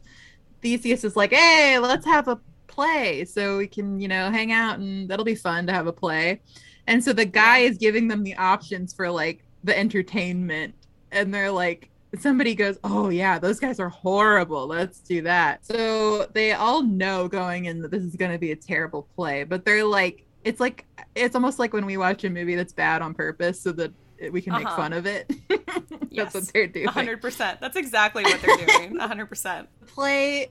[0.61, 4.77] theseus is like hey let's have a play so we can you know hang out
[4.79, 6.39] and that'll be fun to have a play
[6.87, 10.75] and so the guy is giving them the options for like the entertainment
[11.11, 11.89] and they're like
[12.19, 17.27] somebody goes oh yeah those guys are horrible let's do that so they all know
[17.27, 20.59] going in that this is going to be a terrible play but they're like it's
[20.59, 20.85] like
[21.15, 23.91] it's almost like when we watch a movie that's bad on purpose so that
[24.31, 24.75] we can make Uh-huh.
[24.77, 25.63] fun of it that's
[26.09, 26.33] Yes.
[26.33, 27.59] what they're doing 100%.
[27.59, 28.97] That's exactly what they're doing.
[28.97, 29.67] 100%.
[29.79, 30.49] the play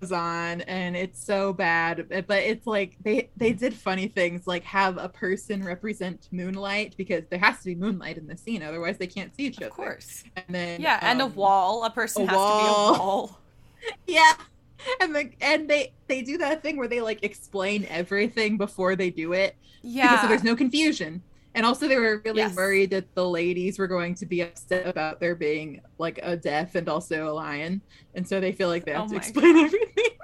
[0.00, 4.64] goes on and it's so bad but it's like they they did funny things like
[4.64, 8.98] have a person represent moonlight because there has to be moonlight in the scene otherwise
[8.98, 9.66] they can't see each other.
[9.66, 10.24] Of course.
[10.36, 11.84] and then Yeah, and a um, wall.
[11.84, 13.40] A person a has to be a wall.
[14.06, 14.32] yeah
[15.00, 19.10] and the and they they do that thing where they like explain everything before they
[19.10, 20.20] do it because Yeah.
[20.22, 21.22] so there's no confusion
[21.54, 22.54] and also they were really Yes.
[22.54, 26.74] worried that the ladies were going to be upset about there being like a deaf
[26.74, 27.82] and also a lion
[28.14, 30.04] and so they feel like they have Oh to explain everything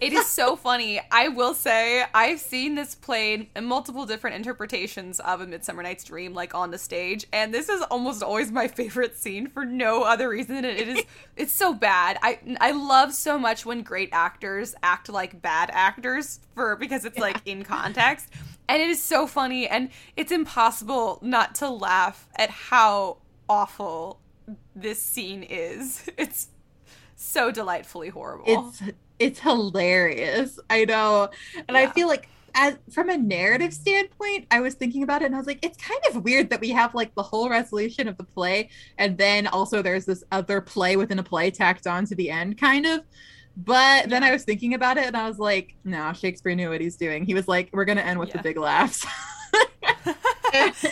[0.00, 1.00] It is so funny.
[1.10, 6.04] I will say I've seen this played in multiple different interpretations of A Midsummer Night's
[6.04, 10.02] Dream, like on the stage, and this is almost always my favorite scene for no
[10.02, 11.02] other reason than it is.
[11.36, 12.18] It's so bad.
[12.22, 17.18] I I love so much when great actors act like bad actors for because it's
[17.18, 18.28] like in context,
[18.68, 24.20] and it is so funny, and it's impossible not to laugh at how awful
[24.74, 26.08] this scene is.
[26.18, 26.48] It's
[27.16, 28.44] so delightfully horrible.
[28.46, 28.82] it's
[29.18, 31.28] it's hilarious i know
[31.68, 35.34] and i feel like as from a narrative standpoint i was thinking about it and
[35.34, 38.16] i was like it's kind of weird that we have like the whole resolution of
[38.16, 42.14] the play and then also there's this other play within a play tacked on to
[42.14, 43.02] the end kind of
[43.56, 46.80] but then i was thinking about it and i was like no shakespeare knew what
[46.80, 48.38] he's doing he was like we're gonna end with Yeah.
[48.38, 49.06] the big laughs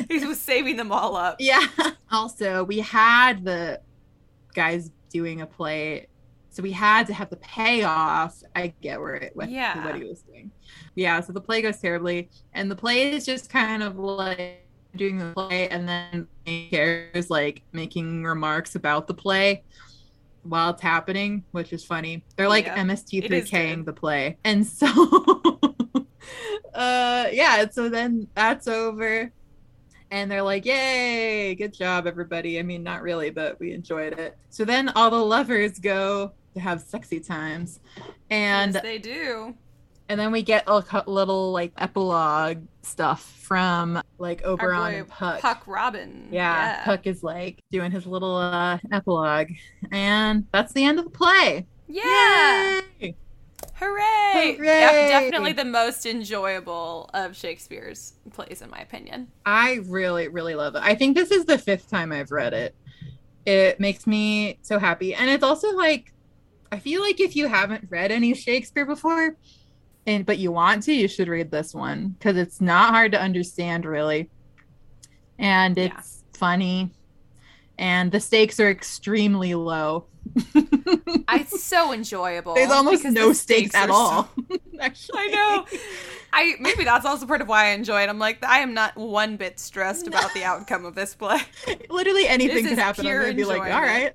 [0.09, 1.37] he was saving them all up.
[1.41, 1.67] yeah
[2.11, 3.81] also we had the
[4.55, 6.07] guys doing a play
[6.51, 9.85] so we had to have the payoff i get where it what, Yeah.
[9.85, 10.51] what he was doing
[10.95, 15.19] yeah so the play goes terribly and the play is just kind of like doing
[15.19, 19.63] the play and then the characters like making remarks about the play
[20.43, 24.87] while it's happening which is funny they're like Yeah, mst3k'ing the play and so
[26.75, 29.33] uh yeah so then that's over
[30.13, 34.37] and they're like, "Yay, good job, everybody!" I mean, not really, but we enjoyed it.
[34.51, 37.81] So then all the lovers go to have sexy times,
[38.31, 39.55] and yes, they do.
[40.09, 45.41] And then we get a little like epilogue stuff from like Oberon and Puck.
[45.41, 46.29] Puck Robin.
[46.31, 49.49] Yeah, Puck is like doing his little uh, epilogue,
[49.91, 51.67] and that's the end of the play.
[51.89, 52.81] Yeah.
[53.01, 53.17] Yay!
[53.75, 54.57] Hooray!
[54.57, 54.67] Hooray!
[54.67, 59.29] Yeah, definitely the most enjoyable of Shakespeare's plays, in my opinion.
[59.45, 60.83] I really, really love it.
[60.83, 62.75] I think this is the fifth time I've read it.
[63.45, 65.15] It makes me so happy.
[65.15, 66.13] And it's also like
[66.73, 69.37] I feel like if you haven't read any Shakespeare before
[70.07, 73.21] and but you want to, you should read this one because it's not hard to
[73.21, 74.31] understand really.
[75.39, 76.39] And it's yeah.
[76.39, 76.91] funny
[77.79, 80.07] and the stakes are extremely low.
[80.55, 82.55] it's so enjoyable.
[82.55, 84.29] There's almost no stakes, stakes at all.
[84.51, 84.57] So...
[84.81, 85.19] Actually.
[85.21, 85.67] I know.
[86.33, 88.09] I maybe that's also part of why I enjoy it.
[88.09, 91.41] I'm like, I am not one bit stressed about the outcome of this play.
[91.89, 93.07] Literally anything could happen.
[93.07, 94.13] I'm gonna be like, all right.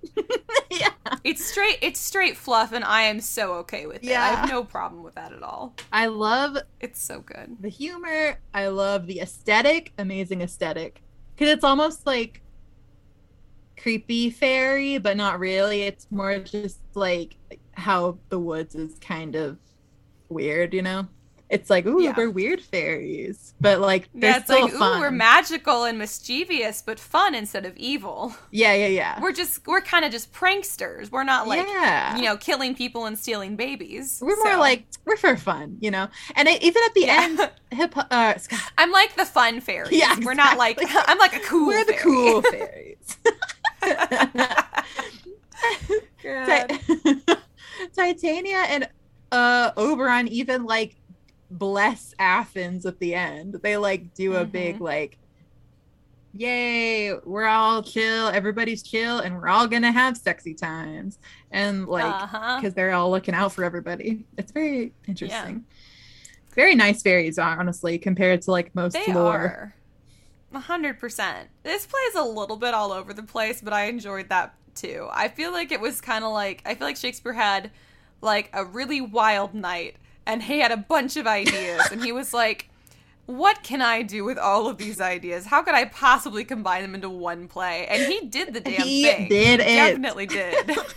[0.71, 0.89] yeah.
[1.23, 4.09] It's straight it's straight fluff and I am so okay with it.
[4.09, 4.23] Yeah.
[4.23, 5.73] I have no problem with that at all.
[5.93, 7.55] I love it's so good.
[7.61, 11.01] The humor, I love the aesthetic, amazing aesthetic.
[11.37, 12.41] Cause it's almost like
[13.77, 15.83] creepy fairy, but not really.
[15.83, 17.37] It's more just like
[17.73, 19.57] how the woods is kind of
[20.29, 21.07] weird, you know?
[21.49, 22.13] It's like, ooh, yeah.
[22.15, 24.97] we're weird fairies, but like they're yeah, it's still like, fun.
[24.97, 28.35] ooh, we're magical and mischievous, but fun instead of evil.
[28.51, 29.21] Yeah, yeah, yeah.
[29.21, 31.09] We're just we're kind of just pranksters.
[31.09, 32.17] We're not like yeah.
[32.17, 34.19] you know killing people and stealing babies.
[34.21, 34.43] We're so.
[34.43, 36.09] more like we're for fun, you know.
[36.35, 37.21] And it, even at the yeah.
[37.21, 38.33] end, hip, uh,
[38.77, 39.93] I'm like the fun fairies.
[39.93, 40.25] Yeah, exactly.
[40.25, 41.67] we're not like I'm like a cool.
[41.67, 41.97] We're fairy.
[41.97, 43.17] the cool fairies.
[47.95, 48.89] Titania and
[49.31, 50.95] uh Oberon even like
[51.51, 53.59] bless Athens at the end.
[53.61, 54.51] They like do a mm-hmm.
[54.51, 55.17] big like
[56.33, 61.19] yay, we're all chill, everybody's chill, and we're all gonna have sexy times.
[61.51, 62.69] And like because uh-huh.
[62.75, 64.25] they're all looking out for everybody.
[64.37, 65.65] It's very interesting.
[65.69, 65.75] Yeah.
[66.55, 69.33] Very nice fairies, honestly, compared to like most they lore.
[69.33, 69.75] Are.
[70.57, 71.49] A hundred percent.
[71.61, 75.07] This plays a little bit all over the place, but I enjoyed that too.
[75.11, 77.69] I feel like it was kind of like I feel like Shakespeare had
[78.21, 82.33] like a really wild night, and he had a bunch of ideas, and he was
[82.33, 82.71] like,
[83.27, 85.45] "What can I do with all of these ideas?
[85.45, 88.87] How could I possibly combine them into one play?" And he did the damn thing.
[88.87, 89.29] he thing.
[89.29, 89.63] Did it?
[89.63, 90.75] Definitely did.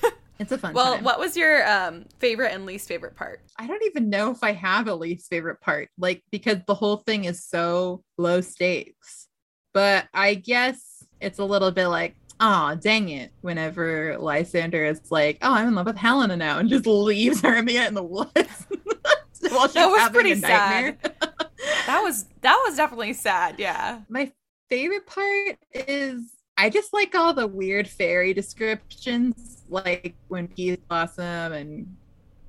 [0.41, 0.73] It's a fun.
[0.73, 1.05] Well, time.
[1.05, 3.43] what was your um, favorite and least favorite part?
[3.59, 6.97] I don't even know if I have a least favorite part, like because the whole
[6.97, 9.29] thing is so low stakes.
[9.73, 15.39] But I guess it's a little bit like, oh, dang it, whenever Lysander is like,
[15.43, 18.33] oh, I'm in love with Helena now, and just leaves Hermia in the woods.
[19.49, 20.99] While that was pretty sad.
[21.87, 23.57] that was that was definitely sad.
[23.59, 24.01] Yeah.
[24.09, 24.31] My
[24.69, 31.53] favorite part is I just like all the weird fairy descriptions, like when Peas Blossom
[31.53, 31.97] and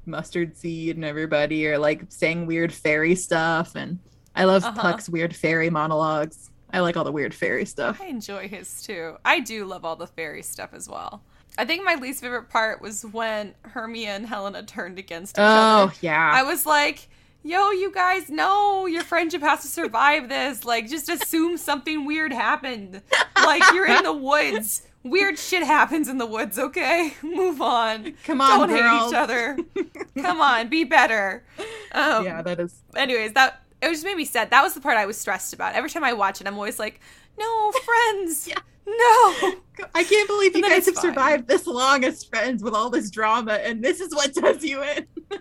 [0.05, 3.99] Mustardseed and everybody are like saying weird fairy stuff, and
[4.35, 4.81] I love uh-huh.
[4.81, 6.50] Puck's weird fairy monologues.
[6.73, 7.99] I like all the weird fairy stuff.
[8.01, 9.17] I enjoy his too.
[9.25, 11.21] I do love all the fairy stuff as well.
[11.57, 15.43] I think my least favorite part was when Hermia and Helena turned against each oh,
[15.43, 15.91] other.
[15.91, 16.31] Oh, yeah.
[16.33, 17.09] I was like,
[17.43, 20.63] yo, you guys no, your friendship has to survive this.
[20.63, 23.01] Like, just assume something weird happened.
[23.35, 24.83] Like, you're in the woods.
[25.03, 27.15] Weird shit happens in the woods, okay?
[27.23, 28.13] Move on.
[28.23, 29.57] Come on, Don't hate each other.
[30.21, 31.43] Come on, be better.
[31.91, 32.75] Um, yeah, that is.
[32.95, 34.51] Anyways, that it just made me sad.
[34.51, 35.75] That was the part I was stressed about.
[35.75, 36.99] Every time I watch it, I'm always like,
[37.39, 38.47] no, friends.
[38.47, 38.59] yeah.
[38.85, 39.53] No.
[39.95, 41.01] I can't believe you guys have fine.
[41.01, 44.83] survived this long as friends with all this drama, and this is what does you
[44.83, 45.07] in.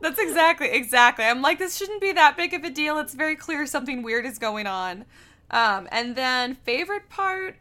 [0.00, 1.24] That's exactly, exactly.
[1.24, 2.98] I'm like, this shouldn't be that big of a deal.
[2.98, 5.04] It's very clear something weird is going on.
[5.50, 7.56] Um, and then, favorite part,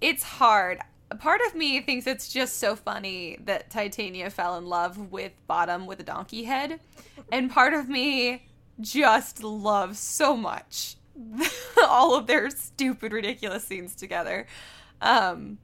[0.00, 0.78] it's hard.
[1.18, 5.86] Part of me thinks it's just so funny that Titania fell in love with Bottom
[5.86, 6.80] with a donkey head.
[7.32, 8.46] And part of me
[8.80, 10.96] just love so much
[11.84, 14.46] all of their stupid, ridiculous scenes together.
[15.00, 15.58] Um,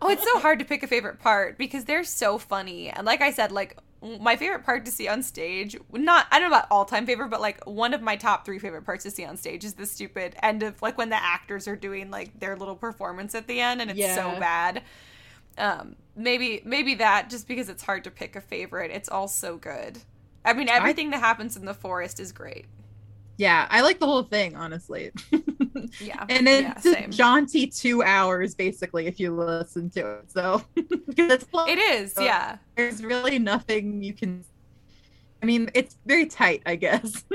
[0.00, 2.90] oh, it's so hard to pick a favorite part because they're so funny.
[2.90, 3.76] And like I said, like
[4.20, 7.28] my favorite part to see on stage, not I don't know about all time favorite,
[7.28, 9.86] but like one of my top three favorite parts to see on stage is the
[9.86, 13.60] stupid end of like when the actors are doing like their little performance at the
[13.60, 14.14] end and it's yeah.
[14.14, 14.82] so bad.
[15.56, 18.92] Um, maybe maybe that just because it's hard to pick a favorite.
[18.92, 19.98] It's all so good.
[20.48, 22.64] I mean, everything I, that happens in the forest is great.
[23.36, 25.12] Yeah, I like the whole thing, honestly.
[26.00, 26.24] yeah.
[26.28, 30.32] And it's yeah, jaunty two hours, basically, if you listen to it.
[30.32, 32.56] So it's it is, so yeah.
[32.76, 34.44] There's really nothing you can.
[35.40, 37.24] I mean, it's very tight, I guess.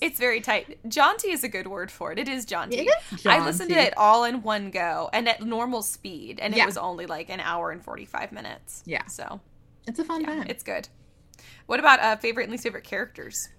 [0.00, 0.80] it's very tight.
[0.88, 2.18] Jaunty is a good word for it.
[2.18, 2.78] It is jaunty.
[2.78, 3.40] It is jaunty.
[3.40, 6.66] I listened to it all in one go and at normal speed, and it yeah.
[6.66, 8.82] was only like an hour and 45 minutes.
[8.86, 9.06] Yeah.
[9.06, 9.40] So
[9.86, 10.46] it's a fun yeah, time.
[10.48, 10.88] It's good.
[11.68, 13.50] What about uh, favorite and least favorite characters?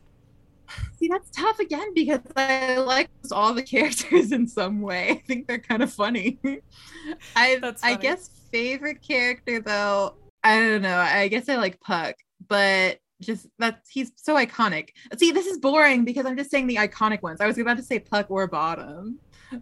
[0.97, 5.11] See, that's tough again because I like all the characters in some way.
[5.11, 6.39] I think they're kind of funny.
[7.35, 7.75] I funny.
[7.83, 10.97] I guess favorite character though, I don't know.
[10.97, 12.15] I guess I like Puck,
[12.47, 14.89] but just that's he's so iconic.
[15.17, 17.41] See, this is boring because I'm just saying the iconic ones.
[17.41, 19.19] I was about to say Puck or Bottom.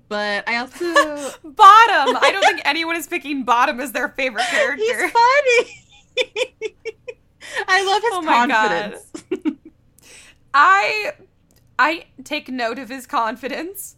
[0.08, 0.86] But I also
[1.44, 2.16] Bottom.
[2.16, 4.86] I don't think anyone is picking Bottom as their favorite character.
[4.86, 6.94] he's funny.
[7.68, 9.00] I love his Oh my God.
[9.30, 9.58] confidence.
[10.54, 11.14] I
[11.80, 13.96] I take note of his confidence.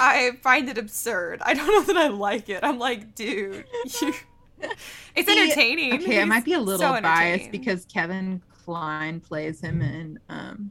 [0.00, 1.42] I find it absurd.
[1.44, 2.60] I don't know that I like it.
[2.62, 3.66] I'm like, dude,
[4.00, 4.14] you...
[5.14, 5.94] it's entertaining.
[5.94, 10.70] Okay, I might be a little so biased because Kevin Kline plays him in um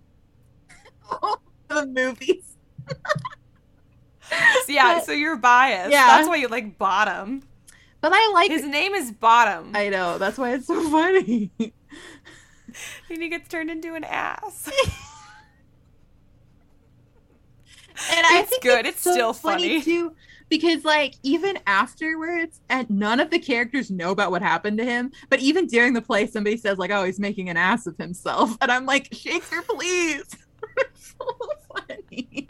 [1.67, 2.57] the movies.
[4.67, 5.91] yeah, but- so you're biased.
[5.91, 6.07] Yeah.
[6.07, 7.43] That's why you like Bottom.
[8.01, 11.51] But I like His name is Bottom, I know, that's why it's so funny.
[13.09, 14.69] and he gets turned into an ass.
[18.09, 18.85] And I It's think good.
[18.85, 19.81] It's, It's so still funny, funny.
[19.83, 20.15] too,
[20.49, 25.11] because like even afterwards, and none of the characters know about what happened to him.
[25.29, 28.57] But even during the play, somebody says like, "Oh, he's making an ass of himself,"
[28.61, 30.23] and I'm like, "Shakespeare, please!"
[30.77, 31.25] It's so
[31.75, 32.47] funny.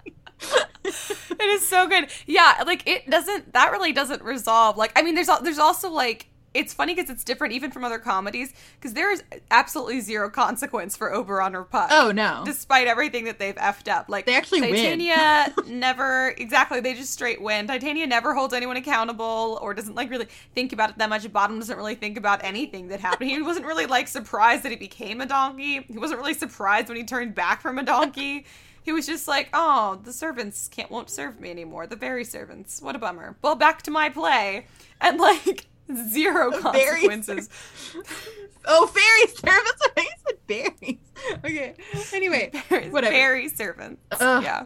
[0.83, 2.09] it is so good.
[2.27, 3.53] Yeah, like it doesn't.
[3.53, 4.77] That really doesn't resolve.
[4.77, 7.99] Like, I mean, there's there's also like it's funny because it's different even from other
[7.99, 11.89] comedies because there is absolutely zero consequence for Oberon or Puck.
[11.91, 14.09] Oh no, despite everything that they've effed up.
[14.09, 14.71] Like They actually win.
[14.71, 16.79] Titania never exactly.
[16.81, 17.67] They just straight win.
[17.67, 21.31] Titania never holds anyone accountable or doesn't like really think about it that much.
[21.31, 23.29] Bottom doesn't really think about anything that happened.
[23.29, 25.81] He wasn't really like surprised that he became a donkey.
[25.81, 28.45] He wasn't really surprised when he turned back from a donkey.
[28.83, 31.85] He was just like, "Oh, the servants can't won't serve me anymore.
[31.85, 32.81] The fairy servants.
[32.81, 34.65] What a bummer." Well, back to my play,
[34.99, 35.67] and like
[36.09, 37.49] zero consequences.
[38.65, 39.87] oh fairy servants.
[39.97, 40.97] I said berries.
[41.43, 41.75] Okay.
[42.13, 42.51] Anyway,
[42.89, 43.13] whatever.
[43.13, 44.01] Fairy servants.
[44.19, 44.43] Ugh.
[44.43, 44.65] Yeah.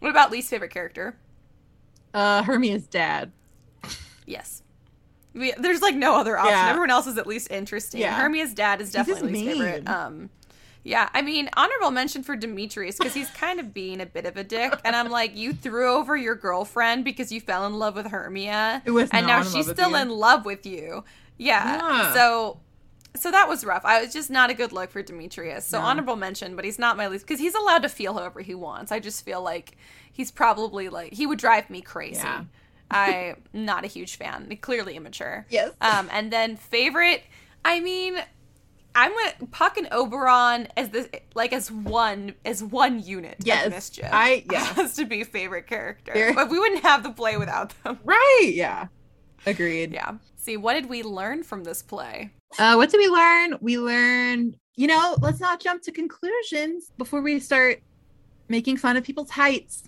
[0.00, 1.16] What about least favorite character?
[2.14, 3.32] uh, Hermia's dad.
[4.26, 4.62] Yes.
[5.32, 6.54] We, there's like no other option.
[6.54, 6.70] Yeah.
[6.70, 8.00] Everyone else is at least interesting.
[8.00, 8.16] Yeah.
[8.20, 9.88] Hermia's dad is definitely least favorite.
[9.88, 10.30] Um,
[10.82, 14.36] yeah, I mean, honorable mention for Demetrius because he's kind of being a bit of
[14.36, 17.94] a dick, and I'm like, you threw over your girlfriend because you fell in love
[17.96, 19.96] with Hermia, and now she's still you.
[19.96, 21.04] in love with you.
[21.36, 21.76] Yeah.
[21.76, 22.14] Yeah.
[22.14, 22.60] So,
[23.16, 23.84] so that was rough.
[23.84, 25.66] I was just not a good look for Demetrius.
[25.66, 25.86] So No.
[25.86, 28.92] honorable mention, but he's not my least because he's allowed to feel however he wants.
[28.92, 29.76] I just feel like
[30.12, 32.20] he's probably like he would drive me crazy.
[32.22, 32.44] Yeah.
[32.90, 34.56] I'm not a huge fan.
[34.60, 35.46] Clearly immature.
[35.48, 35.72] Yes.
[35.80, 37.22] Um, and then favorite,
[37.64, 38.16] I mean,
[38.94, 43.36] I'm gonna Puck and Oberon as the like as one as one unit.
[43.44, 44.08] Yes, of mischief.
[44.12, 44.64] I- yeah.
[44.74, 46.12] has to be favorite character.
[46.12, 47.98] They're- But we wouldn't have the play without them.
[48.04, 48.50] Right.
[48.54, 48.88] Yeah.
[49.46, 49.92] Agreed.
[49.92, 50.12] Yeah.
[50.36, 52.30] See, what did we learn from this play?
[52.58, 53.56] Uh, what did we learn?
[53.60, 57.80] We learned, you know, let's not jump to conclusions before we start
[58.48, 59.84] making fun of people's heights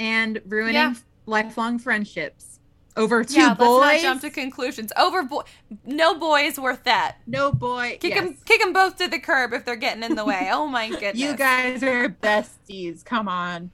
[0.00, 0.94] and ruining Yeah.
[1.26, 2.51] lifelong friendships
[2.96, 3.80] over two yeah, boys.
[3.80, 4.92] let's not jump to conclusions.
[4.96, 5.42] Over boy,
[5.84, 7.16] no boy is worth that.
[7.26, 7.98] no boy.
[8.00, 8.24] Kick yes.
[8.24, 10.48] them, kick them both to the curb if they're getting in the way.
[10.52, 11.16] Oh my goodness!
[11.16, 13.04] You guys are besties.
[13.04, 13.70] Come on.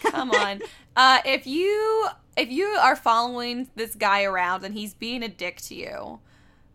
[0.00, 0.60] Come on.
[0.98, 5.60] Uh, if you if you are following this guy around and he's being a dick
[5.60, 6.20] to you,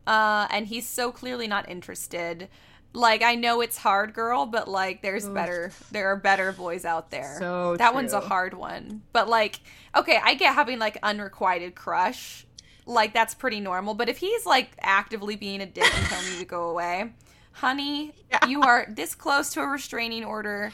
[0.05, 2.47] uh, and he's so clearly not interested,
[2.93, 5.33] like I know it's hard, girl, but like there's Oof.
[5.33, 7.37] better there are better boys out there.
[7.39, 9.01] So that one's a hard one.
[9.13, 9.59] But like,
[9.95, 12.45] okay, I get having like unrequited crush.
[12.85, 13.93] Like that's pretty normal.
[13.93, 17.13] But if he's like actively being a dick and telling you to go away,
[17.53, 18.45] honey, Yeah.
[18.47, 20.71] you are this close to a restraining order.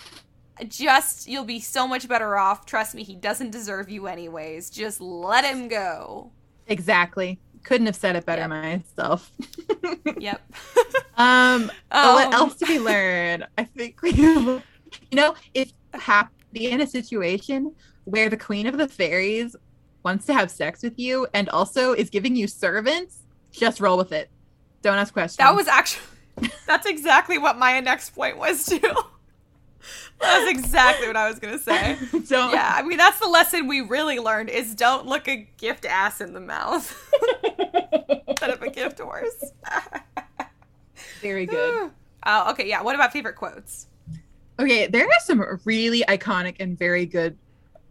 [0.68, 2.65] Just you'll be so much better off.
[2.65, 4.72] Trust me, he doesn't deserve you anyways.
[4.72, 6.32] Just let him go.
[6.65, 7.39] Exactly.
[7.63, 8.49] Couldn't have said it better Yep.
[8.97, 9.31] myself.
[10.19, 10.41] Yep.
[11.17, 13.45] Um, what Um, else did we learn?
[13.57, 14.61] I think we, you
[15.13, 16.31] know, if to
[16.71, 17.73] in a situation
[18.05, 19.55] where the queen of the fairies
[20.03, 23.19] wants to have sex with you and also is giving you servants,
[23.51, 24.29] just roll with it.
[24.81, 25.37] Don't ask questions.
[25.37, 26.03] That was actually
[26.67, 28.79] that's exactly what my next point was too.
[30.19, 31.95] That was exactly what I was gonna say.
[32.11, 32.51] don't.
[32.51, 36.21] Yeah, I mean that's the lesson we really learned is don't look a gift ass
[36.21, 36.91] in the mouth
[38.27, 39.51] instead of a gift horse.
[41.21, 41.91] Very good.
[42.25, 42.81] Oh, okay, yeah.
[42.81, 43.88] What about favorite quotes?
[44.59, 47.38] Okay, there are some really iconic and very good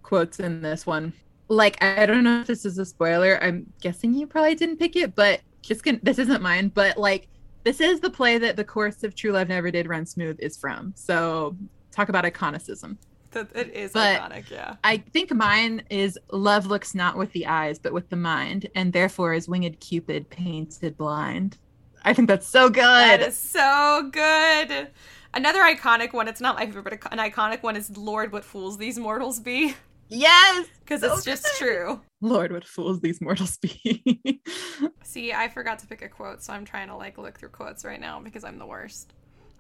[0.02, 1.12] quotes in this one.
[1.48, 3.42] Like, I don't know if this is a spoiler.
[3.42, 6.72] I'm guessing you probably didn't pick it, but just gonna, this isn't mine.
[6.74, 7.28] But like,
[7.62, 10.56] this is the play that the course of True Love Never Did Run Smooth is
[10.56, 10.92] from.
[10.96, 11.56] So
[11.96, 12.96] talk about iconicism.
[13.32, 14.76] That it is But- iconic, yeah.
[14.84, 18.92] I think mine is love looks not with the eyes, but with the mind, and
[18.92, 21.58] therefore is winged Cupid painted blind.
[22.04, 22.76] I think that's so good.
[22.84, 24.88] That is so good.
[25.34, 28.78] Another iconic one, it's not my favorite, but an iconic one is Lord, what fools
[28.78, 29.74] these mortals be.
[30.08, 31.56] yes, Because So it's just good.
[31.58, 32.00] true.
[32.22, 34.40] Lord, what fools these mortals be.
[35.02, 37.84] See, I forgot to pick a quote, so I'm trying to like look through quotes
[37.84, 39.12] right now because I'm the worst.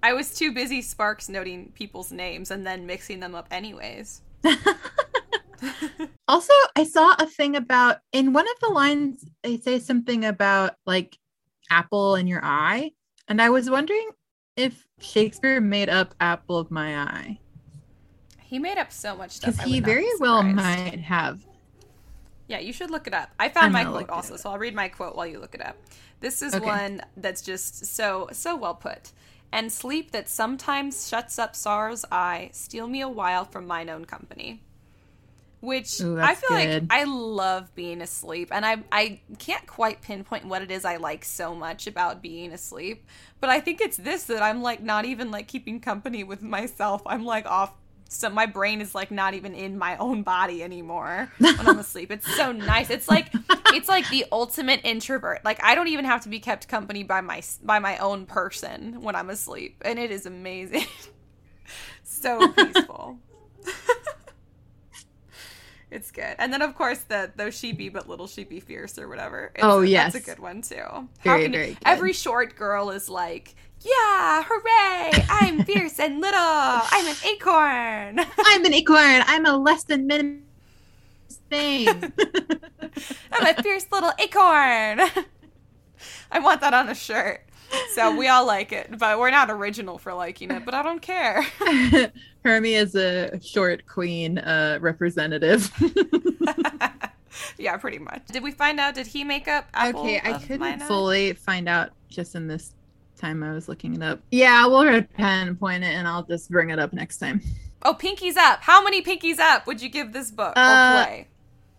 [0.06, 4.22] I was too busy Sparks noting people's names and then mixing them up anyways.
[6.28, 10.74] also, I saw a thing about in one of the lines, they say something about
[10.86, 11.18] like
[11.70, 12.92] apple in your eye.
[13.26, 14.10] And I was wondering
[14.56, 17.40] if Shakespeare made up apple of my eye.
[18.44, 19.56] He made up so much stuff.
[19.56, 21.44] Because he very be well might have.
[22.46, 23.30] Yeah, you should look it up.
[23.40, 25.76] I found my quote also, so I'll read my quote while you look it up.
[26.20, 26.64] This is okay.
[26.64, 29.10] one that's just so so well put.
[29.52, 34.04] And sleep that sometimes shuts up sorrow's eye, steal me a while from mine own
[34.04, 34.60] company
[35.60, 36.82] which Ooh, I feel good.
[36.82, 40.96] like I love being asleep, and I I can't quite pinpoint what it is I
[40.96, 43.04] like so much about being asleep,
[43.40, 47.02] but I think it's this that I'm like not even like keeping company with myself.
[47.06, 47.72] I'm like off.
[48.08, 52.10] So my brain is like not even in my own body anymore when I'm asleep.
[52.10, 52.90] It's so nice.
[52.90, 53.32] It's like
[53.74, 55.44] it's like the ultimate introvert.
[55.44, 59.02] Like I don't even have to be kept company by my by my own person
[59.02, 60.86] when I'm asleep, and it is amazing.
[62.04, 63.18] so peaceful.
[65.88, 66.34] It's good.
[66.38, 69.52] And then of course the though she be but little she be fierce or whatever.
[69.54, 71.08] It's oh yes, that's a good one too.
[71.22, 71.78] Very can, very.
[71.84, 75.24] Every short girl is like, yeah, hooray!
[75.28, 76.38] I'm fierce and little.
[76.40, 78.26] I'm an acorn.
[78.38, 79.22] I'm an acorn.
[79.26, 80.42] I'm a less than minimum
[81.50, 81.88] thing.
[83.32, 85.00] I'm a fierce little acorn.
[86.30, 87.42] I want that on a shirt.
[87.94, 91.02] So we all like it, but we're not original for liking it, but I don't
[91.02, 91.44] care.
[92.44, 95.70] Hermia is a short queen uh, representative.
[97.58, 98.24] yeah, pretty much.
[98.26, 98.94] Did we find out?
[98.94, 99.66] Did he make up?
[99.74, 102.72] Apple okay, I couldn't fully find out just in this
[103.16, 104.20] time I was looking it up.
[104.30, 107.40] Yeah, we'll red pen point it, and I'll just bring it up next time.
[107.82, 108.60] Oh, pinkies up!
[108.62, 111.28] How many pinkies up would you give this book uh, or play?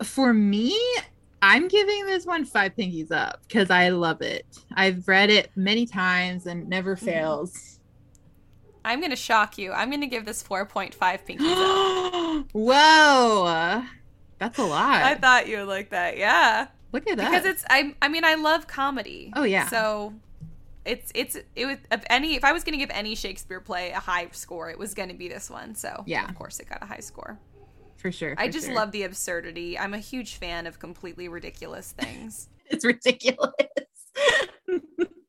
[0.04, 0.78] For me,
[1.42, 4.46] I'm giving this one five pinkies up because I love it.
[4.76, 7.06] I've read it many times and never mm-hmm.
[7.06, 7.80] fails.
[8.86, 9.74] I'm gonna shock you.
[9.74, 12.46] I'm gonna give this 4.5 pinkies up.
[12.54, 13.84] Whoa,
[14.40, 15.04] that's a lot.
[15.04, 16.18] I thought you would like that.
[16.18, 16.68] Yeah.
[16.94, 17.30] Look at that.
[17.30, 17.96] Because it's I.
[18.02, 19.34] I mean, I love comedy.
[19.36, 19.68] Oh yeah.
[19.68, 20.14] So
[20.88, 24.00] it's it's it was if any if I was gonna give any Shakespeare play a
[24.00, 25.76] high score, it was gonna be this one.
[25.76, 27.38] So yeah, of course it got a high score
[27.98, 28.36] for sure.
[28.36, 28.76] For I just sure.
[28.76, 29.78] love the absurdity.
[29.78, 32.50] I'm a huge fan of completely ridiculous things.
[32.68, 33.52] it's ridiculous.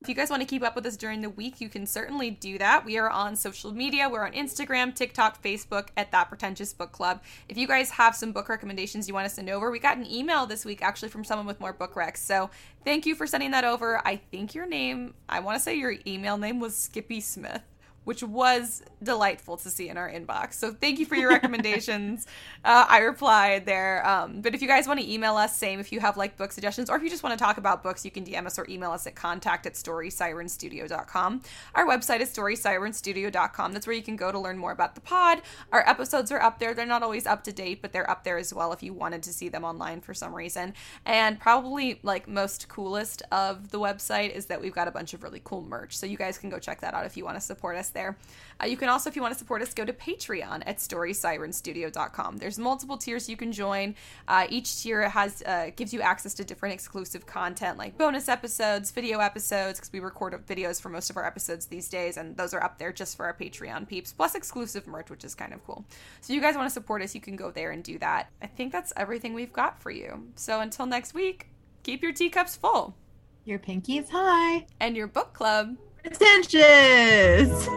[0.08, 2.30] if you guys want to keep up with us during the week, you can certainly
[2.30, 2.82] do that.
[2.82, 4.08] We are on social media.
[4.08, 7.22] We're on Instagram, TikTok, Facebook at That Pretentious Book Club.
[7.50, 10.10] If you guys have some book recommendations you want to send over, we got an
[10.10, 12.18] email this week actually from someone with more book recs.
[12.18, 12.48] So
[12.86, 14.00] thank you for sending that over.
[14.02, 17.60] I think your name, I want to say your email name was Skippy Smith
[18.08, 20.54] which was delightful to see in our inbox.
[20.54, 22.26] So thank you for your recommendations.
[22.64, 24.02] uh, I replied there.
[24.08, 26.50] Um, but if you guys want to email us, same if you have like book
[26.52, 28.64] suggestions or if you just want to talk about books, you can DM us or
[28.66, 31.42] email us at contact at storysirenstudio.com.
[31.74, 33.74] Our website is storysirenstudio.com.
[33.74, 35.42] That's where you can go to learn more about the pod.
[35.70, 36.72] Our episodes are up there.
[36.72, 39.22] They're not always up to date, but they're up there as well if you wanted
[39.24, 40.72] to see them online for some reason.
[41.04, 45.22] And probably like most coolest of the website is that we've got a bunch of
[45.22, 45.94] really cool merch.
[45.94, 48.16] So you guys can go check that out if you want to support us there.
[48.60, 52.38] Uh, you can also, if you want to support us, go to Patreon at StorySirenStudio.com.
[52.38, 53.94] There's multiple tiers you can join.
[54.26, 58.90] Uh, each tier has uh, gives you access to different exclusive content like bonus episodes,
[58.90, 62.52] video episodes, because we record videos for most of our episodes these days, and those
[62.52, 65.64] are up there just for our Patreon peeps, plus exclusive merch, which is kind of
[65.64, 65.84] cool.
[66.20, 68.30] So you guys want to support us, you can go there and do that.
[68.42, 70.28] I think that's everything we've got for you.
[70.34, 71.48] So until next week,
[71.82, 72.96] keep your teacups full.
[73.44, 74.66] Your pinkies high.
[74.80, 75.76] And your book club
[76.08, 77.68] pretentious.